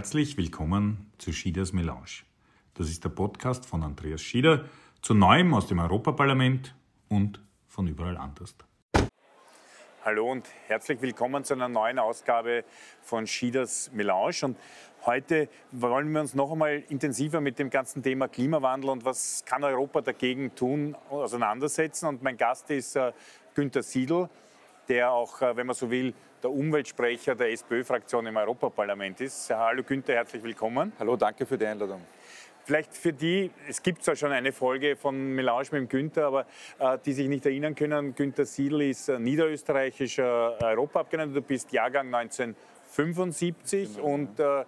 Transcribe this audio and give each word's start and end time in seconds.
Herzlich 0.00 0.38
willkommen 0.38 1.12
zu 1.18 1.30
Schieders 1.30 1.74
Melange. 1.74 2.24
Das 2.72 2.88
ist 2.88 3.04
der 3.04 3.10
Podcast 3.10 3.66
von 3.66 3.82
Andreas 3.82 4.22
Schieder 4.22 4.64
zu 5.02 5.12
Neuem 5.12 5.52
aus 5.52 5.66
dem 5.66 5.78
Europaparlament 5.78 6.74
und 7.10 7.38
von 7.68 7.86
überall 7.86 8.16
anders. 8.16 8.54
Hallo 10.02 10.32
und 10.32 10.48
herzlich 10.68 11.02
willkommen 11.02 11.44
zu 11.44 11.52
einer 11.52 11.68
neuen 11.68 11.98
Ausgabe 11.98 12.64
von 13.02 13.26
Schieders 13.26 13.90
Melange. 13.92 14.38
Und 14.40 14.56
heute 15.04 15.50
wollen 15.70 16.10
wir 16.12 16.22
uns 16.22 16.34
noch 16.34 16.50
einmal 16.50 16.82
intensiver 16.88 17.42
mit 17.42 17.58
dem 17.58 17.68
ganzen 17.68 18.02
Thema 18.02 18.26
Klimawandel 18.26 18.88
und 18.88 19.04
was 19.04 19.44
kann 19.44 19.62
Europa 19.64 20.00
dagegen 20.00 20.54
tun, 20.54 20.96
auseinandersetzen. 21.10 22.06
Und 22.06 22.22
mein 22.22 22.38
Gast 22.38 22.70
ist 22.70 22.96
äh, 22.96 23.12
Günter 23.52 23.82
Siedl, 23.82 24.30
der 24.88 25.12
auch, 25.12 25.42
äh, 25.42 25.54
wenn 25.56 25.66
man 25.66 25.76
so 25.76 25.90
will, 25.90 26.14
der 26.42 26.50
Umweltsprecher 26.50 27.34
der 27.34 27.52
SPÖ-Fraktion 27.52 28.26
im 28.26 28.36
Europaparlament 28.36 29.20
ist. 29.20 29.50
Hallo 29.50 29.82
Günther, 29.82 30.14
herzlich 30.14 30.42
willkommen. 30.42 30.92
Hallo, 30.98 31.16
danke 31.16 31.44
für 31.44 31.58
die 31.58 31.66
Einladung. 31.66 32.00
Vielleicht 32.64 32.94
für 32.94 33.12
die, 33.12 33.50
es 33.68 33.82
gibt 33.82 34.02
zwar 34.02 34.16
schon 34.16 34.32
eine 34.32 34.52
Folge 34.52 34.96
von 34.96 35.34
Melange 35.34 35.68
mit 35.72 35.80
dem 35.80 35.88
Günther, 35.88 36.26
aber 36.26 36.46
äh, 36.78 36.98
die 37.04 37.12
sich 37.12 37.28
nicht 37.28 37.44
erinnern 37.44 37.74
können, 37.74 38.14
Günther 38.14 38.44
Siedl 38.44 38.82
ist 38.82 39.08
äh, 39.08 39.18
niederösterreichischer 39.18 40.56
Europaabgeordneter, 40.62 41.40
du 41.40 41.46
bist 41.46 41.72
Jahrgang 41.72 42.14
1975 42.14 43.96
genau. 43.96 44.06
und 44.06 44.40
äh, 44.40 44.64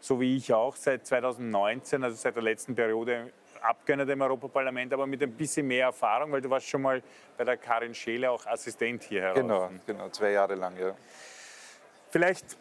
so 0.00 0.20
wie 0.20 0.36
ich 0.36 0.52
auch 0.52 0.74
seit 0.76 1.06
2019, 1.06 2.02
also 2.02 2.16
seit 2.16 2.34
der 2.34 2.42
letzten 2.42 2.74
Periode 2.74 3.32
Abgeordneter 3.62 4.12
im 4.12 4.22
Europaparlament, 4.22 4.92
aber 4.92 5.06
mit 5.06 5.22
ein 5.22 5.32
bisschen 5.32 5.66
mehr 5.66 5.86
Erfahrung, 5.86 6.32
weil 6.32 6.40
du 6.40 6.50
warst 6.50 6.68
schon 6.68 6.82
mal 6.82 7.02
bei 7.36 7.44
der 7.44 7.56
Karin 7.56 7.94
Scheele 7.94 8.30
auch 8.30 8.44
Assistent 8.46 9.04
hier 9.04 9.22
heraus. 9.22 9.38
Genau, 9.38 9.70
genau, 9.86 10.08
zwei 10.08 10.32
Jahre 10.32 10.54
lang, 10.54 10.76
ja. 10.76 10.94
Vielleicht 12.10 12.56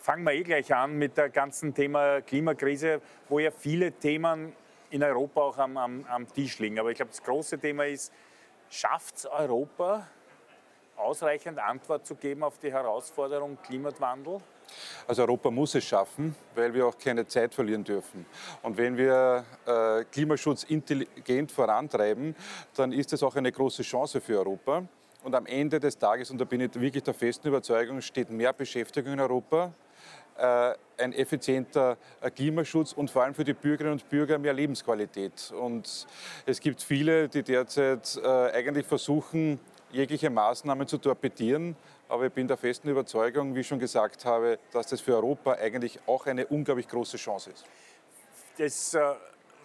fangen 0.00 0.24
wir 0.24 0.32
eh 0.32 0.42
gleich 0.42 0.72
an 0.72 0.96
mit 0.96 1.16
dem 1.16 1.32
ganzen 1.32 1.74
Thema 1.74 2.20
Klimakrise, 2.20 3.00
wo 3.28 3.38
ja 3.38 3.50
viele 3.50 3.92
Themen 3.92 4.52
in 4.90 5.02
Europa 5.02 5.40
auch 5.40 5.58
am, 5.58 5.76
am, 5.76 6.04
am 6.08 6.32
Tisch 6.32 6.58
liegen. 6.58 6.78
Aber 6.78 6.90
ich 6.90 6.96
glaube, 6.96 7.10
das 7.10 7.22
große 7.22 7.58
Thema 7.58 7.86
ist, 7.86 8.12
schafft 8.70 9.16
es 9.16 9.26
Europa, 9.26 10.06
ausreichend 10.96 11.58
Antwort 11.58 12.06
zu 12.06 12.14
geben 12.14 12.42
auf 12.42 12.58
die 12.58 12.72
Herausforderung 12.72 13.58
Klimawandel? 13.62 14.40
Also 15.06 15.22
Europa 15.22 15.50
muss 15.50 15.74
es 15.74 15.84
schaffen, 15.84 16.34
weil 16.54 16.72
wir 16.74 16.86
auch 16.86 16.98
keine 16.98 17.26
Zeit 17.26 17.54
verlieren 17.54 17.84
dürfen. 17.84 18.26
Und 18.62 18.76
wenn 18.76 18.96
wir 18.96 19.44
äh, 19.66 20.04
Klimaschutz 20.04 20.64
intelligent 20.64 21.52
vorantreiben, 21.52 22.34
dann 22.74 22.92
ist 22.92 23.12
es 23.12 23.22
auch 23.22 23.36
eine 23.36 23.52
große 23.52 23.82
Chance 23.82 24.20
für 24.20 24.38
Europa. 24.38 24.84
Und 25.22 25.34
am 25.34 25.46
Ende 25.46 25.80
des 25.80 25.98
Tages, 25.98 26.30
und 26.30 26.40
da 26.40 26.44
bin 26.44 26.60
ich 26.60 26.74
wirklich 26.80 27.02
der 27.02 27.14
festen 27.14 27.48
Überzeugung, 27.48 28.00
steht 28.00 28.30
mehr 28.30 28.52
Beschäftigung 28.52 29.14
in 29.14 29.20
Europa, 29.20 29.72
äh, 30.38 30.74
ein 30.98 31.12
effizienter 31.12 31.96
äh, 32.20 32.30
Klimaschutz 32.30 32.92
und 32.92 33.10
vor 33.10 33.24
allem 33.24 33.34
für 33.34 33.44
die 33.44 33.54
Bürgerinnen 33.54 33.94
und 33.94 34.08
Bürger 34.08 34.38
mehr 34.38 34.52
Lebensqualität. 34.52 35.52
Und 35.58 36.06
es 36.46 36.60
gibt 36.60 36.82
viele, 36.82 37.28
die 37.28 37.42
derzeit 37.42 38.20
äh, 38.22 38.28
eigentlich 38.52 38.86
versuchen, 38.86 39.58
jegliche 39.92 40.30
Maßnahmen 40.30 40.86
zu 40.86 40.98
torpedieren. 40.98 41.76
Aber 42.08 42.26
ich 42.26 42.32
bin 42.32 42.46
der 42.46 42.56
festen 42.56 42.88
Überzeugung, 42.88 43.54
wie 43.54 43.60
ich 43.60 43.66
schon 43.66 43.78
gesagt 43.78 44.24
habe, 44.24 44.58
dass 44.72 44.86
das 44.86 45.00
für 45.00 45.16
Europa 45.16 45.52
eigentlich 45.52 45.98
auch 46.06 46.26
eine 46.26 46.46
unglaublich 46.46 46.88
große 46.88 47.16
Chance 47.16 47.50
ist. 47.50 47.64
Das, 48.58 48.94
äh, 48.94 49.00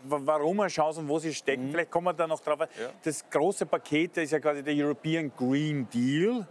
warum 0.04 0.60
eine 0.60 0.70
Chance 0.70 1.00
und 1.00 1.08
wo 1.08 1.20
sie 1.20 1.34
steckt, 1.34 1.62
mhm. 1.62 1.72
vielleicht 1.72 1.92
kommen 1.92 2.08
wir 2.08 2.14
da 2.14 2.28
noch 2.28 2.40
drauf. 2.40 2.60
Ja. 2.60 2.90
Das 3.04 3.30
große 3.30 3.66
Paket 3.66 4.18
das 4.18 4.26
ist 4.26 4.32
ja 4.32 4.40
quasi 4.40 4.64
der 4.64 4.74
European 4.74 5.32
Green 5.38 5.88
Deal. 5.90 6.48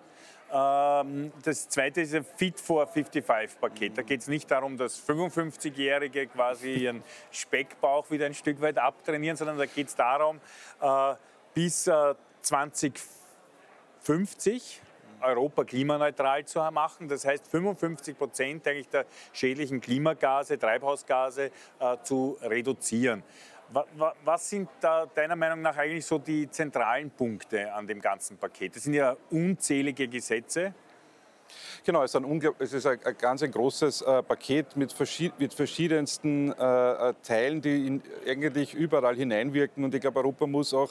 Ähm, 0.52 1.32
das 1.42 1.68
zweite 1.68 2.00
ist 2.00 2.14
ein 2.14 2.24
Fit 2.24 2.58
for 2.58 2.88
55-Paket. 2.88 3.98
Da 3.98 4.02
geht 4.02 4.20
es 4.20 4.28
nicht 4.28 4.50
darum, 4.50 4.76
dass 4.76 5.00
55-Jährige 5.06 6.26
quasi 6.28 6.72
ihren 6.72 7.02
Speckbauch 7.30 8.10
wieder 8.10 8.26
ein 8.26 8.34
Stück 8.34 8.60
weit 8.60 8.78
abtrainieren, 8.78 9.36
sondern 9.36 9.58
da 9.58 9.66
geht 9.66 9.88
es 9.88 9.94
darum, 9.94 10.40
äh, 10.80 11.14
bis 11.54 11.84
2050 12.42 13.19
äh, 14.06 14.60
Europa 15.22 15.64
klimaneutral 15.64 16.44
zu 16.44 16.60
machen. 16.70 17.08
Das 17.08 17.24
heißt, 17.24 17.46
55 17.48 18.16
Prozent 18.16 18.66
eigentlich 18.66 18.88
der 18.88 19.06
schädlichen 19.32 19.80
Klimagase, 19.80 20.58
Treibhausgase 20.58 21.50
äh, 21.78 21.96
zu 22.02 22.38
reduzieren. 22.42 23.22
Was 24.24 24.50
sind 24.50 24.68
da 24.80 25.06
deiner 25.06 25.36
Meinung 25.36 25.62
nach 25.62 25.76
eigentlich 25.76 26.04
so 26.04 26.18
die 26.18 26.50
zentralen 26.50 27.08
Punkte 27.10 27.72
an 27.72 27.86
dem 27.86 28.00
ganzen 28.00 28.36
Paket? 28.36 28.74
Das 28.74 28.82
sind 28.82 28.94
ja 28.94 29.16
unzählige 29.30 30.08
Gesetze. 30.08 30.74
Genau, 31.84 32.02
es 32.02 32.14
ist 32.14 32.16
ein, 32.16 32.54
es 32.58 32.72
ist 32.72 32.86
ein, 32.86 32.98
ganz 33.18 33.42
ein 33.42 33.50
großes 33.50 34.02
äh, 34.02 34.22
Paket 34.22 34.76
mit, 34.76 34.92
verschied 34.92 35.38
mit 35.38 35.54
verschiedensten 35.54 36.52
äh, 36.52 37.10
äh, 37.10 37.14
Teilen, 37.22 37.62
die 37.62 37.86
in, 37.86 38.02
eigentlich 38.26 38.74
überall 38.74 39.16
hineinwirken. 39.16 39.84
Und 39.84 39.94
ich 39.94 40.00
glaube, 40.00 40.18
Europa 40.20 40.46
muss 40.46 40.74
auch 40.74 40.90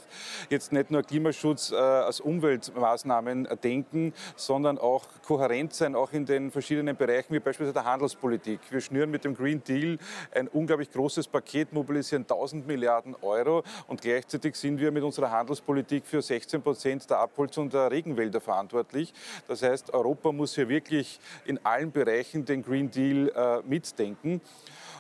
jetzt 0.50 0.72
nicht 0.72 0.92
nur 0.92 1.04
Klimaschutz 1.04 1.72
äh, 1.72 1.76
als 1.76 2.20
Umweltmaßnahmen 2.20 3.48
denken, 3.64 4.14
sondern 4.36 4.78
auch 4.78 5.06
kohärent 5.26 5.74
sein, 5.74 5.96
auch 5.96 6.12
in 6.14 6.26
den 6.26 6.52
verschiedenen 6.52 6.96
Bereichen, 6.96 7.34
wie 7.34 7.40
beispielsweise 7.40 7.74
der 7.74 7.86
Handelspolitik. 7.86 8.60
Wir 8.70 8.82
schnüren 8.82 9.12
mit 9.12 9.26
dem 9.26 9.36
Green 9.36 9.64
Deal 9.64 9.98
ein 10.32 10.48
unglaublich 10.48 10.92
großes 10.92 11.28
Paket, 11.28 11.72
mobilisieren 11.72 12.24
1000 12.24 12.66
Milliarden 12.66 13.16
Euro 13.22 13.64
und 13.88 14.02
gleichzeitig 14.02 14.56
sind 14.56 14.80
wir 14.80 14.92
mit 14.92 15.04
unserer 15.04 15.32
Handelspolitik 15.32 16.06
für 16.06 16.22
16 16.22 16.62
Prozent 16.62 17.10
der 17.10 17.20
Abholzung 17.20 17.70
der 17.70 17.92
Regenwälder 17.92 18.42
verantwortlich. 18.42 19.14
Das 19.48 19.62
heißt, 19.62 19.94
Europa 19.94 20.32
muss 20.32 20.49
hier 20.56 20.70
wirklich 20.70 21.20
in 21.46 21.64
allen 21.66 21.92
Bereichen 21.92 22.46
den 22.46 22.62
Green 22.62 22.90
Deal 22.92 23.30
äh, 23.30 23.62
mitdenken. 23.68 24.42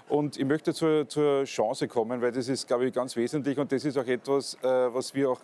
Und 0.08 0.38
ich 0.38 0.46
möchte 0.46 0.74
zur, 0.74 1.08
zur, 1.08 1.44
Chance 1.44 1.88
kommen, 1.88 2.22
weil 2.22 2.32
das 2.32 2.48
ist, 2.48 2.68
glaube 2.68 2.88
ich, 2.88 2.94
ganz 2.94 3.16
wesentlich. 3.16 3.58
Und 3.60 3.72
das 3.72 3.86
ist 3.86 3.98
auch 3.98 4.08
etwas, 4.08 4.56
äh, 4.56 4.68
was 4.68 5.14
wir 5.14 5.30
auch 5.30 5.42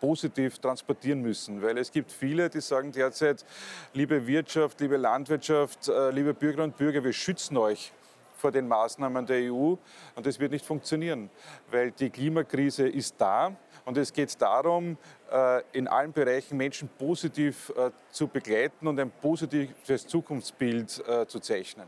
positiv 0.00 0.58
transportieren 0.58 1.22
müssen, 1.22 1.62
weil 1.62 1.78
es 1.78 1.92
gibt 1.92 2.10
viele, 2.10 2.50
die 2.50 2.60
sagen 2.60 2.90
derzeit, 2.90 3.44
liebe 3.92 4.26
Wirtschaft, 4.26 4.80
liebe 4.80 4.96
Landwirtschaft, 4.96 5.86
äh, 5.86 6.10
liebe 6.10 6.34
Bürgerinnen 6.34 6.72
und 6.72 6.76
Bürger, 6.76 7.04
wir 7.04 7.12
schützen 7.12 7.56
euch 7.56 7.92
vor 8.36 8.50
den 8.50 8.66
Maßnahmen 8.66 9.24
der 9.26 9.52
EU 9.52 9.76
und 10.16 10.26
das 10.26 10.40
wird 10.40 10.50
nicht 10.50 10.66
funktionieren, 10.66 11.30
weil 11.70 11.92
die 11.92 12.10
Klimakrise 12.10 12.88
ist 12.88 13.14
da 13.18 13.54
und 13.84 13.96
es 13.96 14.12
geht 14.12 14.40
darum, 14.40 14.96
äh, 15.30 15.62
in 15.72 15.88
allen 15.88 16.12
Bereichen 16.12 16.56
Menschen 16.56 16.88
positiv 16.88 17.72
äh, 17.76 17.90
zu 18.10 18.28
begleiten 18.28 18.86
und 18.86 18.98
ein 18.98 19.10
positives 19.10 20.06
Zukunftsbild 20.06 21.02
äh, 21.06 21.26
zu 21.26 21.40
zeichnen. 21.40 21.86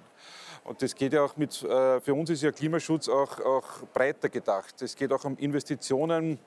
Und 0.65 0.81
das 0.83 0.94
geht 0.94 1.12
ja 1.12 1.22
auch 1.22 1.37
mit, 1.37 1.53
für 1.54 2.15
uns 2.15 2.31
ist 2.31 2.43
ja 2.43 2.50
Klimaschutz 2.50 3.10
auch, 3.10 3.38
auch 3.38 3.83
breiter 3.93 4.31
gedacht. 4.31 4.81
Es 4.81 4.97
geht 4.97 5.12
auch 5.12 5.22
um 5.27 5.37
Investitionen 5.37 6.38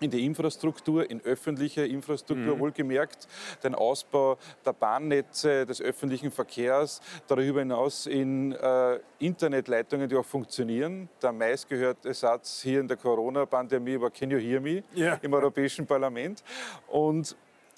in 0.00 0.10
die 0.10 0.24
Infrastruktur, 0.24 1.08
in 1.10 1.20
öffentliche 1.22 1.84
Infrastruktur 1.84 2.56
mhm. 2.56 2.60
wohlgemerkt, 2.60 3.28
den 3.62 3.74
Ausbau 3.74 4.38
der 4.64 4.72
Bahnnetze, 4.72 5.66
des 5.66 5.80
öffentlichen 5.80 6.30
Verkehrs, 6.30 7.00
darüber 7.26 7.60
hinaus 7.60 8.06
in 8.06 8.52
äh, 8.52 8.98
Internetleitungen, 9.18 10.08
die 10.08 10.16
auch 10.16 10.24
funktionieren. 10.24 11.08
Der 11.22 11.32
meistgehörte 11.32 12.14
Satz 12.14 12.62
hier 12.62 12.80
in 12.80 12.88
der 12.88 12.96
Corona-Pandemie 12.96 14.00
war 14.00 14.10
Can 14.10 14.30
you 14.30 14.38
hear 14.38 14.60
me? 14.60 14.82
Ja. 14.94 15.18
im 15.22 15.32
Europäischen 15.34 15.86
Parlament. 15.86 16.42
Und 16.88 17.36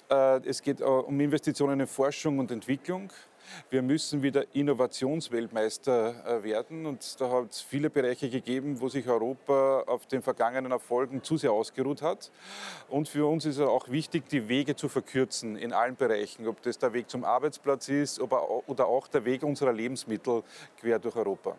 äh, 0.09 0.39
es 0.47 0.61
geht 0.61 0.79
äh, 0.79 0.83
um 0.83 1.19
Investitionen 1.19 1.81
in 1.81 1.87
Forschung 1.87 2.39
und 2.39 2.51
Entwicklung. 2.51 3.11
Wir 3.69 3.81
müssen 3.81 4.23
wieder 4.23 4.45
Innovationsweltmeister 4.53 6.39
äh, 6.39 6.43
werden. 6.43 6.85
Und 6.85 7.19
da 7.19 7.29
hat 7.29 7.51
es 7.51 7.61
viele 7.61 7.89
Bereiche 7.89 8.29
gegeben, 8.29 8.79
wo 8.79 8.89
sich 8.89 9.07
Europa 9.07 9.83
auf 9.87 10.05
den 10.05 10.21
vergangenen 10.21 10.71
Erfolgen 10.71 11.23
zu 11.23 11.37
sehr 11.37 11.51
ausgeruht 11.51 12.01
hat. 12.01 12.31
Und 12.89 13.09
für 13.09 13.25
uns 13.27 13.45
ist 13.45 13.57
es 13.57 13.67
auch 13.67 13.89
wichtig, 13.89 14.27
die 14.29 14.47
Wege 14.47 14.75
zu 14.75 14.89
verkürzen 14.89 15.55
in 15.55 15.73
allen 15.73 15.95
Bereichen. 15.95 16.47
Ob 16.47 16.61
das 16.61 16.77
der 16.77 16.93
Weg 16.93 17.09
zum 17.09 17.23
Arbeitsplatz 17.23 17.89
ist 17.89 18.19
oder 18.19 18.87
auch 18.87 19.07
der 19.07 19.25
Weg 19.25 19.43
unserer 19.43 19.73
Lebensmittel 19.73 20.43
quer 20.79 20.99
durch 20.99 21.15
Europa. 21.15 21.57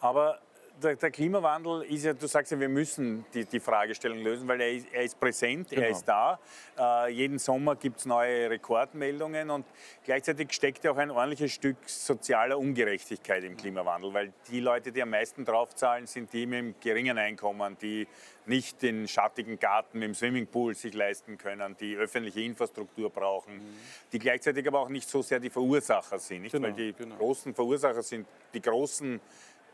Aber 0.00 0.38
der, 0.82 0.96
der, 0.96 1.10
Klimawandel 1.10 1.82
ist 1.82 2.04
ja, 2.04 2.12
du 2.12 2.26
sagst 2.26 2.52
ja, 2.52 2.60
wir 2.60 2.68
müssen 2.68 3.24
die, 3.34 3.44
die 3.44 3.60
Fragestellung 3.60 4.18
lösen, 4.18 4.46
weil 4.48 4.60
er 4.60 4.72
ist, 4.72 4.86
er 4.92 5.02
ist 5.02 5.18
präsent, 5.18 5.70
genau. 5.70 5.82
er 5.82 5.90
ist 5.90 6.04
da. 6.04 6.38
Äh, 6.78 7.12
jeden 7.12 7.38
Sommer 7.38 7.76
gibt 7.76 7.98
es 7.98 8.06
neue 8.06 8.50
Rekordmeldungen 8.50 9.50
und 9.50 9.66
gleichzeitig 10.04 10.52
steckt 10.52 10.84
ja 10.84 10.92
auch 10.92 10.96
ein 10.96 11.10
ordentliches 11.10 11.52
Stück 11.52 11.76
sozialer 11.86 12.58
Ungerechtigkeit 12.58 13.44
im 13.44 13.56
Klimawandel, 13.56 14.14
weil 14.14 14.32
die 14.50 14.60
Leute, 14.60 14.92
die 14.92 15.02
am 15.02 15.10
meisten 15.10 15.44
draufzahlen, 15.44 16.06
sind 16.06 16.32
die 16.32 16.46
mit 16.46 16.58
einem 16.58 16.74
geringen 16.80 17.18
Einkommen, 17.18 17.76
die 17.80 18.06
nicht 18.46 18.80
den 18.82 19.06
schattigen 19.06 19.58
Garten 19.58 20.00
dem 20.00 20.14
Swimmingpool 20.14 20.74
sich 20.74 20.94
leisten 20.94 21.36
können, 21.36 21.76
die 21.78 21.96
öffentliche 21.96 22.40
Infrastruktur 22.40 23.10
brauchen, 23.10 23.56
mhm. 23.56 23.78
die 24.12 24.18
gleichzeitig 24.18 24.66
aber 24.66 24.80
auch 24.80 24.88
nicht 24.88 25.08
so 25.08 25.20
sehr 25.20 25.38
die 25.38 25.50
Verursacher 25.50 26.18
sind, 26.18 26.42
nicht? 26.42 26.52
Genau, 26.52 26.68
weil 26.68 26.72
die 26.72 26.94
genau. 26.94 27.16
großen 27.16 27.54
Verursacher 27.54 28.02
sind 28.02 28.26
die 28.54 28.62
großen 28.62 29.20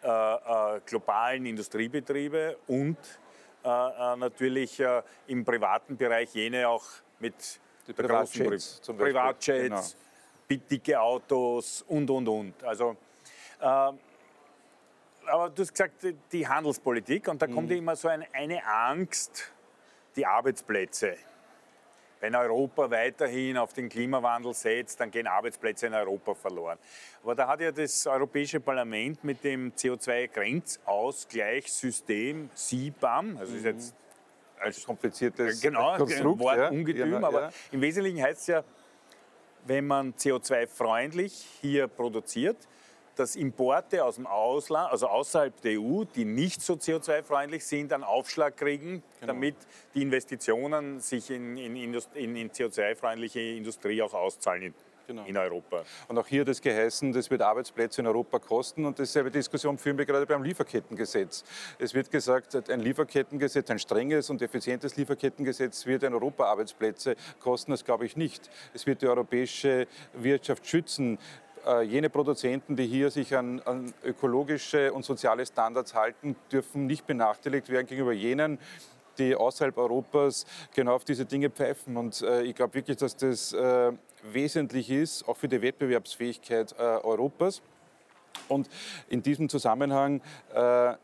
äh, 0.04 0.76
äh, 0.76 0.80
globalen 0.84 1.46
Industriebetriebe 1.46 2.58
und 2.66 2.98
äh, 3.64 3.68
natürlich 4.16 4.82
im 5.26 5.44
privaten 5.44 5.96
Bereich 5.96 6.34
jene 6.34 6.68
auch 6.68 6.84
mit 7.20 7.58
die 7.86 7.92
Privatjets, 7.94 8.82
zum 8.82 8.98
Privatjets 8.98 9.96
genau. 10.48 10.62
dicke 10.70 11.00
Autos 11.00 11.82
und, 11.88 12.10
und, 12.10 12.28
und. 12.28 12.64
Also 12.64 12.96
aber 15.26 15.50
du 15.50 15.62
hast 15.62 15.72
gesagt, 15.72 16.06
die 16.32 16.46
Handelspolitik 16.46 17.28
und 17.28 17.40
da 17.40 17.46
kommt 17.46 17.70
Mhm. 17.70 17.76
immer 17.76 17.96
so 17.96 18.08
ein, 18.08 18.26
eine 18.32 18.64
Angst, 18.66 19.52
die 20.16 20.26
Arbeitsplätze. 20.26 21.16
Wenn 22.24 22.34
Europa 22.34 22.90
weiterhin 22.90 23.56
auf 23.58 23.74
den 23.74 23.90
Klimawandel 23.90 24.54
setzt, 24.54 24.98
dann 24.98 25.10
gehen 25.10 25.26
Arbeitsplätze 25.26 25.88
in 25.88 25.92
Europa 25.92 26.32
verloren. 26.32 26.78
Aber 27.22 27.34
da 27.34 27.46
hat 27.46 27.60
ja 27.60 27.70
das 27.70 28.06
Europäische 28.06 28.60
Parlament 28.60 29.22
mit 29.22 29.44
dem 29.44 29.72
CO2-Grenzausgleichssystem 29.72 32.48
CBAM, 32.54 33.36
also 33.36 33.54
ist 33.54 33.66
jetzt 33.66 33.94
als 34.58 34.86
Kompliziertes 34.86 35.60
genau, 35.60 35.98
Konstrukt. 35.98 36.40
Wort 36.40 36.56
ja. 36.56 36.70
Ungetüm, 36.70 37.12
Ja, 37.12 37.22
aber 37.22 37.42
ja. 37.42 37.50
im 37.72 37.82
Wesentlichen 37.82 38.22
heißt 38.22 38.40
es 38.40 38.46
ja, 38.46 38.64
wenn 39.66 39.86
man 39.86 40.14
CO2-freundlich 40.14 41.46
hier 41.60 41.88
produziert, 41.88 42.56
dass 43.16 43.36
Importe 43.36 44.04
aus 44.04 44.16
dem 44.16 44.26
Ausland, 44.26 44.90
also 44.90 45.06
außerhalb 45.08 45.60
der 45.62 45.80
EU, 45.80 46.04
die 46.04 46.24
nicht 46.24 46.62
so 46.62 46.74
CO2-freundlich 46.74 47.64
sind, 47.64 47.92
einen 47.92 48.04
Aufschlag 48.04 48.56
kriegen, 48.56 49.02
Genau. 49.20 49.32
damit 49.32 49.56
die 49.94 50.02
Investitionen 50.02 51.00
sich 51.00 51.30
in, 51.30 51.56
in, 51.56 51.76
in, 51.76 52.36
in 52.36 52.50
CO2-freundliche 52.50 53.40
Industrie 53.56 54.02
auch 54.02 54.12
auszahlen 54.14 54.62
in, 54.62 54.74
Genau. 55.06 55.24
in 55.26 55.36
Europa. 55.36 55.82
Und 56.08 56.16
auch 56.18 56.26
hier 56.26 56.48
es 56.48 56.62
geheißen, 56.62 57.12
das 57.12 57.30
wird 57.30 57.42
Arbeitsplätze 57.42 58.00
in 58.00 58.06
Europa 58.06 58.38
kosten. 58.38 58.86
Und 58.86 58.98
dieselbe 58.98 59.30
Diskussion 59.30 59.76
führen 59.76 59.98
wir 59.98 60.06
gerade 60.06 60.24
beim 60.24 60.42
Lieferkettengesetz. 60.42 61.44
Es 61.78 61.92
wird 61.92 62.10
gesagt, 62.10 62.70
ein 62.70 62.80
Lieferkettengesetz, 62.80 63.68
ein 63.70 63.78
strenges 63.78 64.30
und 64.30 64.40
effizientes 64.40 64.96
Lieferkettengesetz 64.96 65.84
wird 65.84 66.04
in 66.04 66.14
Europa 66.14 66.44
Arbeitsplätze 66.46 67.16
kosten. 67.40 67.72
Das 67.72 67.84
glaube 67.84 68.06
ich 68.06 68.16
nicht. 68.16 68.48
Es 68.72 68.86
wird 68.86 69.02
die 69.02 69.06
europäische 69.06 69.86
Wirtschaft 70.14 70.66
schützen. 70.66 71.18
Äh, 71.66 71.82
Jene 71.82 72.10
Produzenten, 72.10 72.76
die 72.76 72.86
hier 72.86 73.10
sich 73.10 73.34
an, 73.36 73.60
an 73.64 73.94
ökologische 74.04 74.92
und 74.92 75.04
soziale 75.04 75.46
Standards 75.46 75.94
halten, 75.94 76.36
dürfen 76.52 76.86
nicht 76.86 77.06
benachteiligt 77.06 77.70
werden 77.70 77.86
gegenüber 77.86 78.12
jenen, 78.12 78.58
die 79.18 79.34
außerhalb 79.34 79.76
Europas 79.78 80.44
genau 80.74 80.94
auf 80.94 81.04
diese 81.04 81.24
Dinge 81.24 81.48
pfeifen. 81.48 81.96
Und 81.96 82.20
äh, 82.22 82.42
ich 82.42 82.54
glaube 82.54 82.74
wirklich, 82.74 82.98
dass 82.98 83.16
das 83.16 83.52
äh, 83.52 83.92
wesentlich 84.22 84.90
ist, 84.90 85.26
auch 85.26 85.36
für 85.36 85.48
die 85.48 85.62
Wettbewerbsfähigkeit 85.62 86.74
äh, 86.78 86.82
Europas. 86.82 87.62
Und 88.48 88.68
in 89.08 89.22
diesem 89.22 89.48
Zusammenhang 89.48 90.20
äh, 90.52 90.94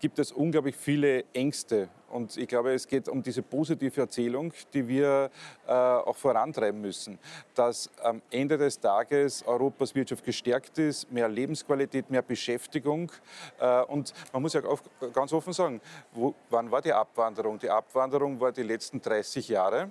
gibt 0.00 0.18
es 0.18 0.32
unglaublich 0.32 0.76
viele 0.76 1.24
Ängste. 1.32 1.88
Und 2.10 2.36
ich 2.38 2.48
glaube, 2.48 2.72
es 2.72 2.86
geht 2.86 3.08
um 3.08 3.22
diese 3.22 3.42
positive 3.42 4.00
Erzählung, 4.00 4.52
die 4.72 4.86
wir 4.88 5.30
äh, 5.66 5.70
auch 5.72 6.16
vorantreiben 6.16 6.80
müssen, 6.80 7.18
dass 7.54 7.90
am 8.02 8.22
Ende 8.30 8.56
des 8.56 8.80
Tages 8.80 9.42
Europas 9.46 9.94
Wirtschaft 9.94 10.24
gestärkt 10.24 10.78
ist, 10.78 11.10
mehr 11.12 11.28
Lebensqualität, 11.28 12.08
mehr 12.10 12.22
Beschäftigung. 12.22 13.12
Äh, 13.60 13.82
und 13.82 14.14
man 14.32 14.40
muss 14.40 14.54
ja 14.54 14.64
auch 14.64 14.80
ganz 15.12 15.32
offen 15.32 15.52
sagen, 15.52 15.80
wo, 16.12 16.34
wann 16.48 16.70
war 16.70 16.80
die 16.80 16.92
Abwanderung? 16.92 17.58
Die 17.58 17.68
Abwanderung 17.68 18.40
war 18.40 18.52
die 18.52 18.62
letzten 18.62 19.02
30 19.02 19.48
Jahre 19.48 19.90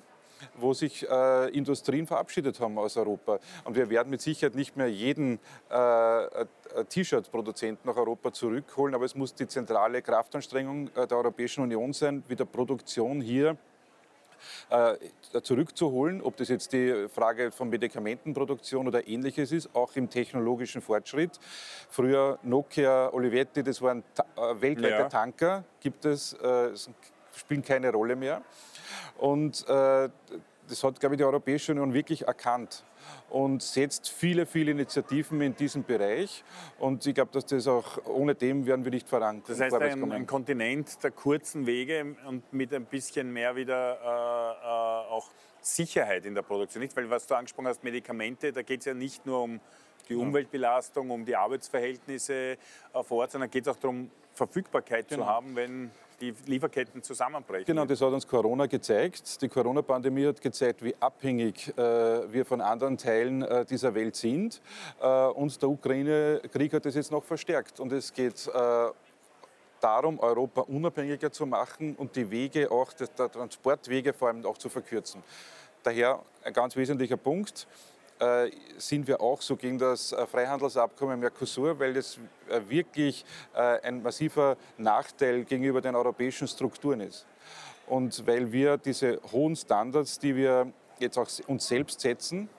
wo 0.55 0.73
sich 0.73 1.07
äh, 1.09 1.49
Industrien 1.49 2.07
verabschiedet 2.07 2.59
haben 2.59 2.77
aus 2.77 2.97
Europa. 2.97 3.39
Und 3.63 3.75
wir 3.75 3.89
werden 3.89 4.09
mit 4.09 4.21
Sicherheit 4.21 4.55
nicht 4.55 4.75
mehr 4.77 4.87
jeden 4.87 5.39
äh, 5.69 6.25
äh, 6.25 6.45
T-Shirt-Produzent 6.89 7.85
nach 7.85 7.95
Europa 7.95 8.31
zurückholen, 8.31 8.95
aber 8.95 9.05
es 9.05 9.15
muss 9.15 9.33
die 9.33 9.47
zentrale 9.47 10.01
Kraftanstrengung 10.01 10.89
äh, 10.95 11.07
der 11.07 11.17
Europäischen 11.17 11.63
Union 11.63 11.93
sein, 11.93 12.23
wieder 12.27 12.45
Produktion 12.45 13.21
hier 13.21 13.57
äh, 14.69 15.41
zurückzuholen, 15.41 16.21
ob 16.21 16.37
das 16.37 16.49
jetzt 16.49 16.71
die 16.71 17.07
Frage 17.09 17.51
von 17.51 17.69
Medikamentenproduktion 17.69 18.87
oder 18.87 19.07
ähnliches 19.07 19.51
ist, 19.51 19.75
auch 19.75 19.95
im 19.95 20.09
technologischen 20.09 20.81
Fortschritt. 20.81 21.39
Früher 21.89 22.37
Nokia, 22.43 23.11
Olivetti, 23.13 23.63
das 23.63 23.81
waren 23.81 24.03
weltweite 24.59 24.89
Ja. 24.89 25.09
Tanker, 25.09 25.63
gibt 25.81 26.05
es 26.05 26.37
spielen 27.37 27.63
keine 27.63 27.91
Rolle 27.91 28.15
mehr. 28.15 28.41
Und 29.17 29.67
äh, 29.67 30.09
das 30.67 30.83
hat, 30.83 30.99
glaube 30.99 31.15
ich, 31.15 31.17
die 31.17 31.25
Europäische 31.25 31.71
Union 31.71 31.93
wirklich 31.93 32.27
erkannt 32.27 32.83
und 33.29 33.61
setzt 33.61 34.09
viele, 34.09 34.45
viele 34.45 34.71
Initiativen 34.71 35.41
in 35.41 35.55
diesem 35.55 35.83
Bereich. 35.83 36.43
Und 36.79 37.05
ich 37.05 37.15
glaube, 37.15 37.31
dass 37.31 37.45
das 37.45 37.67
auch 37.67 38.05
ohne 38.05 38.35
dem 38.35 38.65
werden 38.65 38.83
wir 38.83 38.91
nicht 38.91 39.07
voran 39.07 39.41
Das 39.47 39.59
heißt, 39.59 39.75
ein, 39.75 40.11
ein 40.11 40.27
Kontinent 40.27 41.03
der 41.03 41.11
kurzen 41.11 41.65
Wege 41.65 42.15
und 42.27 42.51
mit 42.53 42.73
ein 42.73 42.85
bisschen 42.85 43.31
mehr 43.31 43.55
wieder 43.55 43.93
äh, 43.93 45.07
äh, 45.07 45.13
auch 45.13 45.29
Sicherheit 45.61 46.25
in 46.25 46.35
der 46.35 46.41
Produktion. 46.41 46.81
Nicht? 46.81 46.95
Weil 46.95 47.09
was 47.09 47.27
du 47.27 47.35
angesprochen 47.35 47.67
hast, 47.67 47.83
Medikamente, 47.83 48.51
da 48.51 48.61
geht 48.61 48.81
es 48.81 48.85
ja 48.85 48.93
nicht 48.93 49.25
nur 49.25 49.43
um 49.43 49.59
die 50.09 50.15
Umweltbelastung, 50.15 51.09
um 51.09 51.25
die 51.25 51.35
Arbeitsverhältnisse 51.35 52.33
äh, 52.33 52.57
vor 53.03 53.19
Ort, 53.19 53.31
sondern 53.31 53.49
geht 53.49 53.67
es 53.67 53.73
auch 53.73 53.79
darum, 53.79 54.09
Verfügbarkeit 54.33 55.09
zu 55.09 55.25
haben, 55.25 55.55
wenn 55.55 55.91
die 56.19 56.33
Lieferketten 56.45 57.03
zusammenbrechen. 57.03 57.65
Genau, 57.65 57.85
das 57.85 58.01
hat 58.01 58.11
uns 58.11 58.27
Corona 58.27 58.65
gezeigt. 58.65 59.41
Die 59.41 59.49
Corona-Pandemie 59.49 60.27
hat 60.27 60.41
gezeigt, 60.41 60.83
wie 60.83 60.95
abhängig 60.99 61.69
äh, 61.77 61.81
wir 62.31 62.45
von 62.45 62.61
anderen 62.61 62.97
Teilen 62.97 63.43
äh, 63.43 63.65
dieser 63.65 63.93
Welt 63.93 64.15
sind. 64.15 64.61
Äh, 64.99 65.07
und 65.07 65.61
der 65.61 65.69
Ukraine-Krieg 65.69 66.73
hat 66.73 66.85
das 66.85 66.95
jetzt 66.95 67.11
noch 67.11 67.23
verstärkt. 67.23 67.79
Und 67.79 67.91
es 67.93 68.13
geht 68.13 68.47
äh, 68.47 68.87
darum, 69.79 70.19
Europa 70.19 70.61
unabhängiger 70.61 71.31
zu 71.31 71.45
machen 71.45 71.95
und 71.95 72.15
die 72.15 72.29
Wege, 72.31 72.71
auch 72.71 72.93
der, 72.93 73.31
Transportwege 73.31 74.13
vor 74.13 74.29
allem 74.29 74.45
auch 74.45 74.57
zu 74.57 74.69
verkürzen. 74.69 75.23
Daher 75.83 76.19
ein 76.43 76.53
ganz 76.53 76.75
wesentlicher 76.75 77.17
Punkt. 77.17 77.67
Äh, 78.19 78.49
sind 78.77 79.07
wir 79.07 79.21
auch 79.21 79.41
so 79.41 79.55
gegen 79.55 79.77
das 79.77 80.11
äh, 80.11 80.25
Freihandelsabkommen 80.25 81.19
Mercosur, 81.19 81.77
weil 81.77 81.93
das 81.93 82.17
äh, 82.49 82.61
wirklich 82.67 83.23
ein 83.53 84.01
massiver 84.01 84.57
Nachteil 84.77 85.43
gegenüber 85.43 85.81
den 85.81 85.95
europäischen 85.95 86.47
Strukturen 86.47 87.01
ist. 87.01 87.25
Und 87.87 88.25
weil 88.25 88.51
wir 88.51 88.77
diese 88.77 89.19
hohen 89.31 89.55
Standards, 89.55 90.19
die 90.19 90.35
wir 90.35 90.71
jetzt 90.99 91.17
auch 91.17 91.27
uns 91.47 91.67
selbst 91.67 91.99
setzen, 92.01 92.49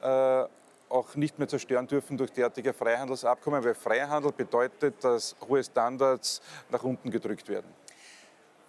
auch 0.00 1.14
nicht 1.16 1.38
mehr 1.38 1.48
zerstören 1.48 1.86
dürfen 1.86 2.16
durch 2.16 2.32
derartige 2.32 2.72
Freihandelsabkommen, 2.72 3.62
weil 3.64 3.74
Freihandel 3.74 4.32
bedeutet, 4.32 5.02
dass 5.02 5.36
hohe 5.46 5.62
Standards 5.62 6.40
nach 6.70 6.82
unten 6.82 7.10
gedrückt 7.10 7.48
werden. 7.48 7.77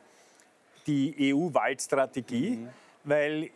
die 0.86 1.32
EU-Waldstrategie, 1.34 2.50
Mhm. 2.56 2.68
weil 3.04 3.50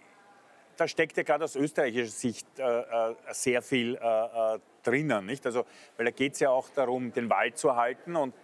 da 0.80 0.88
steckt 0.88 1.18
ja 1.18 1.22
gerade 1.22 1.44
aus 1.44 1.56
österreichischer 1.56 2.10
Sicht 2.10 2.46
äh, 2.58 2.62
äh, 2.62 3.14
sehr 3.32 3.60
viel 3.60 3.96
äh, 3.96 4.54
äh, 4.54 4.58
drinnen. 4.82 5.26
Nicht? 5.26 5.44
Also, 5.44 5.66
weil 5.98 6.06
da 6.06 6.10
geht 6.10 6.32
es 6.32 6.40
ja 6.40 6.48
auch 6.48 6.70
darum, 6.70 7.12
den 7.12 7.28
Wald 7.28 7.58
zu 7.58 7.68
erhalten 7.68 8.16
und 8.16 8.34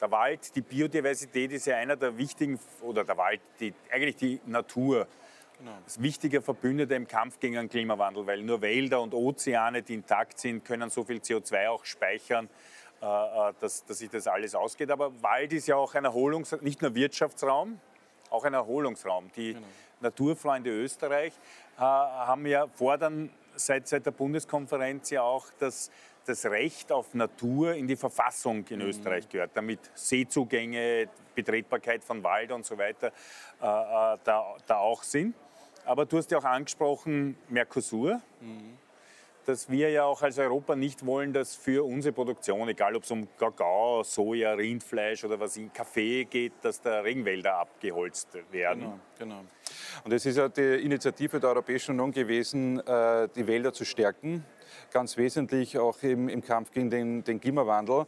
der 0.00 0.10
Wald, 0.10 0.54
die 0.56 0.62
Biodiversität 0.62 1.52
ist 1.52 1.66
ja 1.66 1.76
einer 1.76 1.94
der 1.94 2.18
wichtigen, 2.18 2.58
oder 2.82 3.04
der 3.04 3.16
Wald, 3.16 3.40
die, 3.60 3.72
eigentlich 3.90 4.16
die 4.16 4.40
Natur, 4.46 5.06
das 5.84 6.02
wichtige 6.02 6.42
Verbündete 6.42 6.94
im 6.94 7.08
Kampf 7.08 7.40
gegen 7.40 7.54
den 7.54 7.70
Klimawandel, 7.70 8.26
weil 8.26 8.42
nur 8.42 8.60
Wälder 8.60 9.00
und 9.00 9.14
Ozeane, 9.14 9.82
die 9.82 9.94
intakt 9.94 10.38
sind, 10.38 10.66
können 10.66 10.90
so 10.90 11.04
viel 11.04 11.18
CO2 11.18 11.68
auch 11.68 11.84
speichern, 11.84 12.50
äh, 13.00 13.52
dass, 13.60 13.86
dass 13.86 13.98
sich 13.98 14.10
das 14.10 14.26
alles 14.26 14.56
ausgeht. 14.56 14.90
Aber 14.90 15.22
Wald 15.22 15.52
ist 15.52 15.68
ja 15.68 15.76
auch 15.76 15.94
ein 15.94 16.04
Erholungs-, 16.04 16.60
nicht 16.60 16.82
nur 16.82 16.94
Wirtschaftsraum, 16.94 17.80
auch 18.28 18.44
ein 18.44 18.54
Erholungsraum. 18.54 19.30
Die 19.36 19.56
Naturfreunde 20.00 20.70
Österreich 20.70 21.32
äh, 21.76 21.80
haben 21.80 22.46
ja 22.46 22.66
fordern 22.68 23.30
seit, 23.54 23.88
seit 23.88 24.06
der 24.06 24.10
Bundeskonferenz 24.10 25.10
ja 25.10 25.22
auch, 25.22 25.46
dass 25.58 25.90
das 26.26 26.44
Recht 26.46 26.90
auf 26.92 27.14
Natur 27.14 27.74
in 27.74 27.86
die 27.86 27.96
Verfassung 27.96 28.66
in 28.68 28.80
Österreich 28.80 29.28
gehört, 29.28 29.52
damit 29.54 29.78
Seezugänge, 29.94 31.08
Betretbarkeit 31.34 32.02
von 32.02 32.22
Wald 32.22 32.52
und 32.52 32.64
so 32.66 32.76
weiter 32.76 33.08
äh, 33.60 33.66
äh, 33.66 34.18
da, 34.24 34.56
da 34.66 34.78
auch 34.78 35.02
sind. 35.02 35.34
Aber 35.84 36.04
du 36.04 36.18
hast 36.18 36.30
ja 36.30 36.38
auch 36.38 36.44
angesprochen 36.44 37.36
Mercosur. 37.48 38.20
Dass 39.46 39.70
wir 39.70 39.90
ja 39.90 40.04
auch 40.04 40.22
als 40.22 40.38
Europa 40.38 40.74
nicht 40.74 41.06
wollen, 41.06 41.32
dass 41.32 41.54
für 41.54 41.84
unsere 41.84 42.12
Produktion, 42.12 42.68
egal 42.68 42.96
ob 42.96 43.04
es 43.04 43.10
um 43.12 43.28
Kakao, 43.38 44.02
Soja, 44.02 44.52
Rindfleisch 44.52 45.24
oder 45.24 45.38
was 45.38 45.56
in 45.56 45.72
Kaffee 45.72 46.24
geht, 46.24 46.52
dass 46.62 46.80
da 46.80 47.00
Regenwälder 47.00 47.54
abgeholzt 47.54 48.36
werden. 48.50 48.80
Genau, 48.80 48.98
genau. 49.18 49.44
Und 50.04 50.12
es 50.12 50.26
ist 50.26 50.36
ja 50.36 50.48
die 50.48 50.84
Initiative 50.84 51.38
der 51.38 51.50
Europäischen 51.50 51.92
Union 51.92 52.10
gewesen, 52.10 52.80
äh, 52.86 53.28
die 53.34 53.46
Wälder 53.46 53.72
zu 53.72 53.84
stärken, 53.84 54.44
ganz 54.92 55.16
wesentlich 55.16 55.78
auch 55.78 56.02
im, 56.02 56.28
im 56.28 56.42
Kampf 56.42 56.72
gegen 56.72 56.90
den, 56.90 57.24
den 57.24 57.40
Klimawandel 57.40 58.06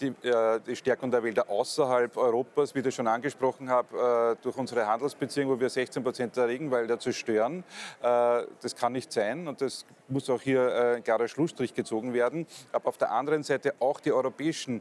die, 0.00 0.08
äh, 0.26 0.60
die, 0.60 0.76
Stärkung 0.76 1.10
der 1.10 1.22
Wälder 1.22 1.48
außerhalb 1.48 2.16
Europas, 2.16 2.74
wie 2.74 2.80
ich 2.80 2.94
schon 2.94 3.06
angesprochen 3.06 3.68
habe, 3.68 4.36
äh, 4.38 4.42
durch 4.42 4.56
unsere 4.56 4.86
Handelsbeziehungen, 4.86 5.54
wo 5.54 5.60
wir 5.60 5.68
16 5.68 6.02
Prozent 6.02 6.36
der 6.36 6.48
Regenwälder 6.48 6.98
zerstören. 6.98 7.64
Äh, 8.02 8.42
das 8.60 8.74
kann 8.76 8.92
nicht 8.92 9.12
sein 9.12 9.46
und 9.46 9.60
das 9.60 9.84
muss 10.08 10.28
auch 10.28 10.40
hier 10.40 10.96
ein 10.96 11.04
klarer 11.04 11.28
Schlussstrich 11.28 11.74
gezogen 11.74 12.12
werden. 12.12 12.46
Aber 12.72 12.88
auf 12.88 12.98
der 12.98 13.12
anderen 13.12 13.42
Seite 13.44 13.74
auch 13.78 14.00
die 14.00 14.10
europäischen 14.10 14.80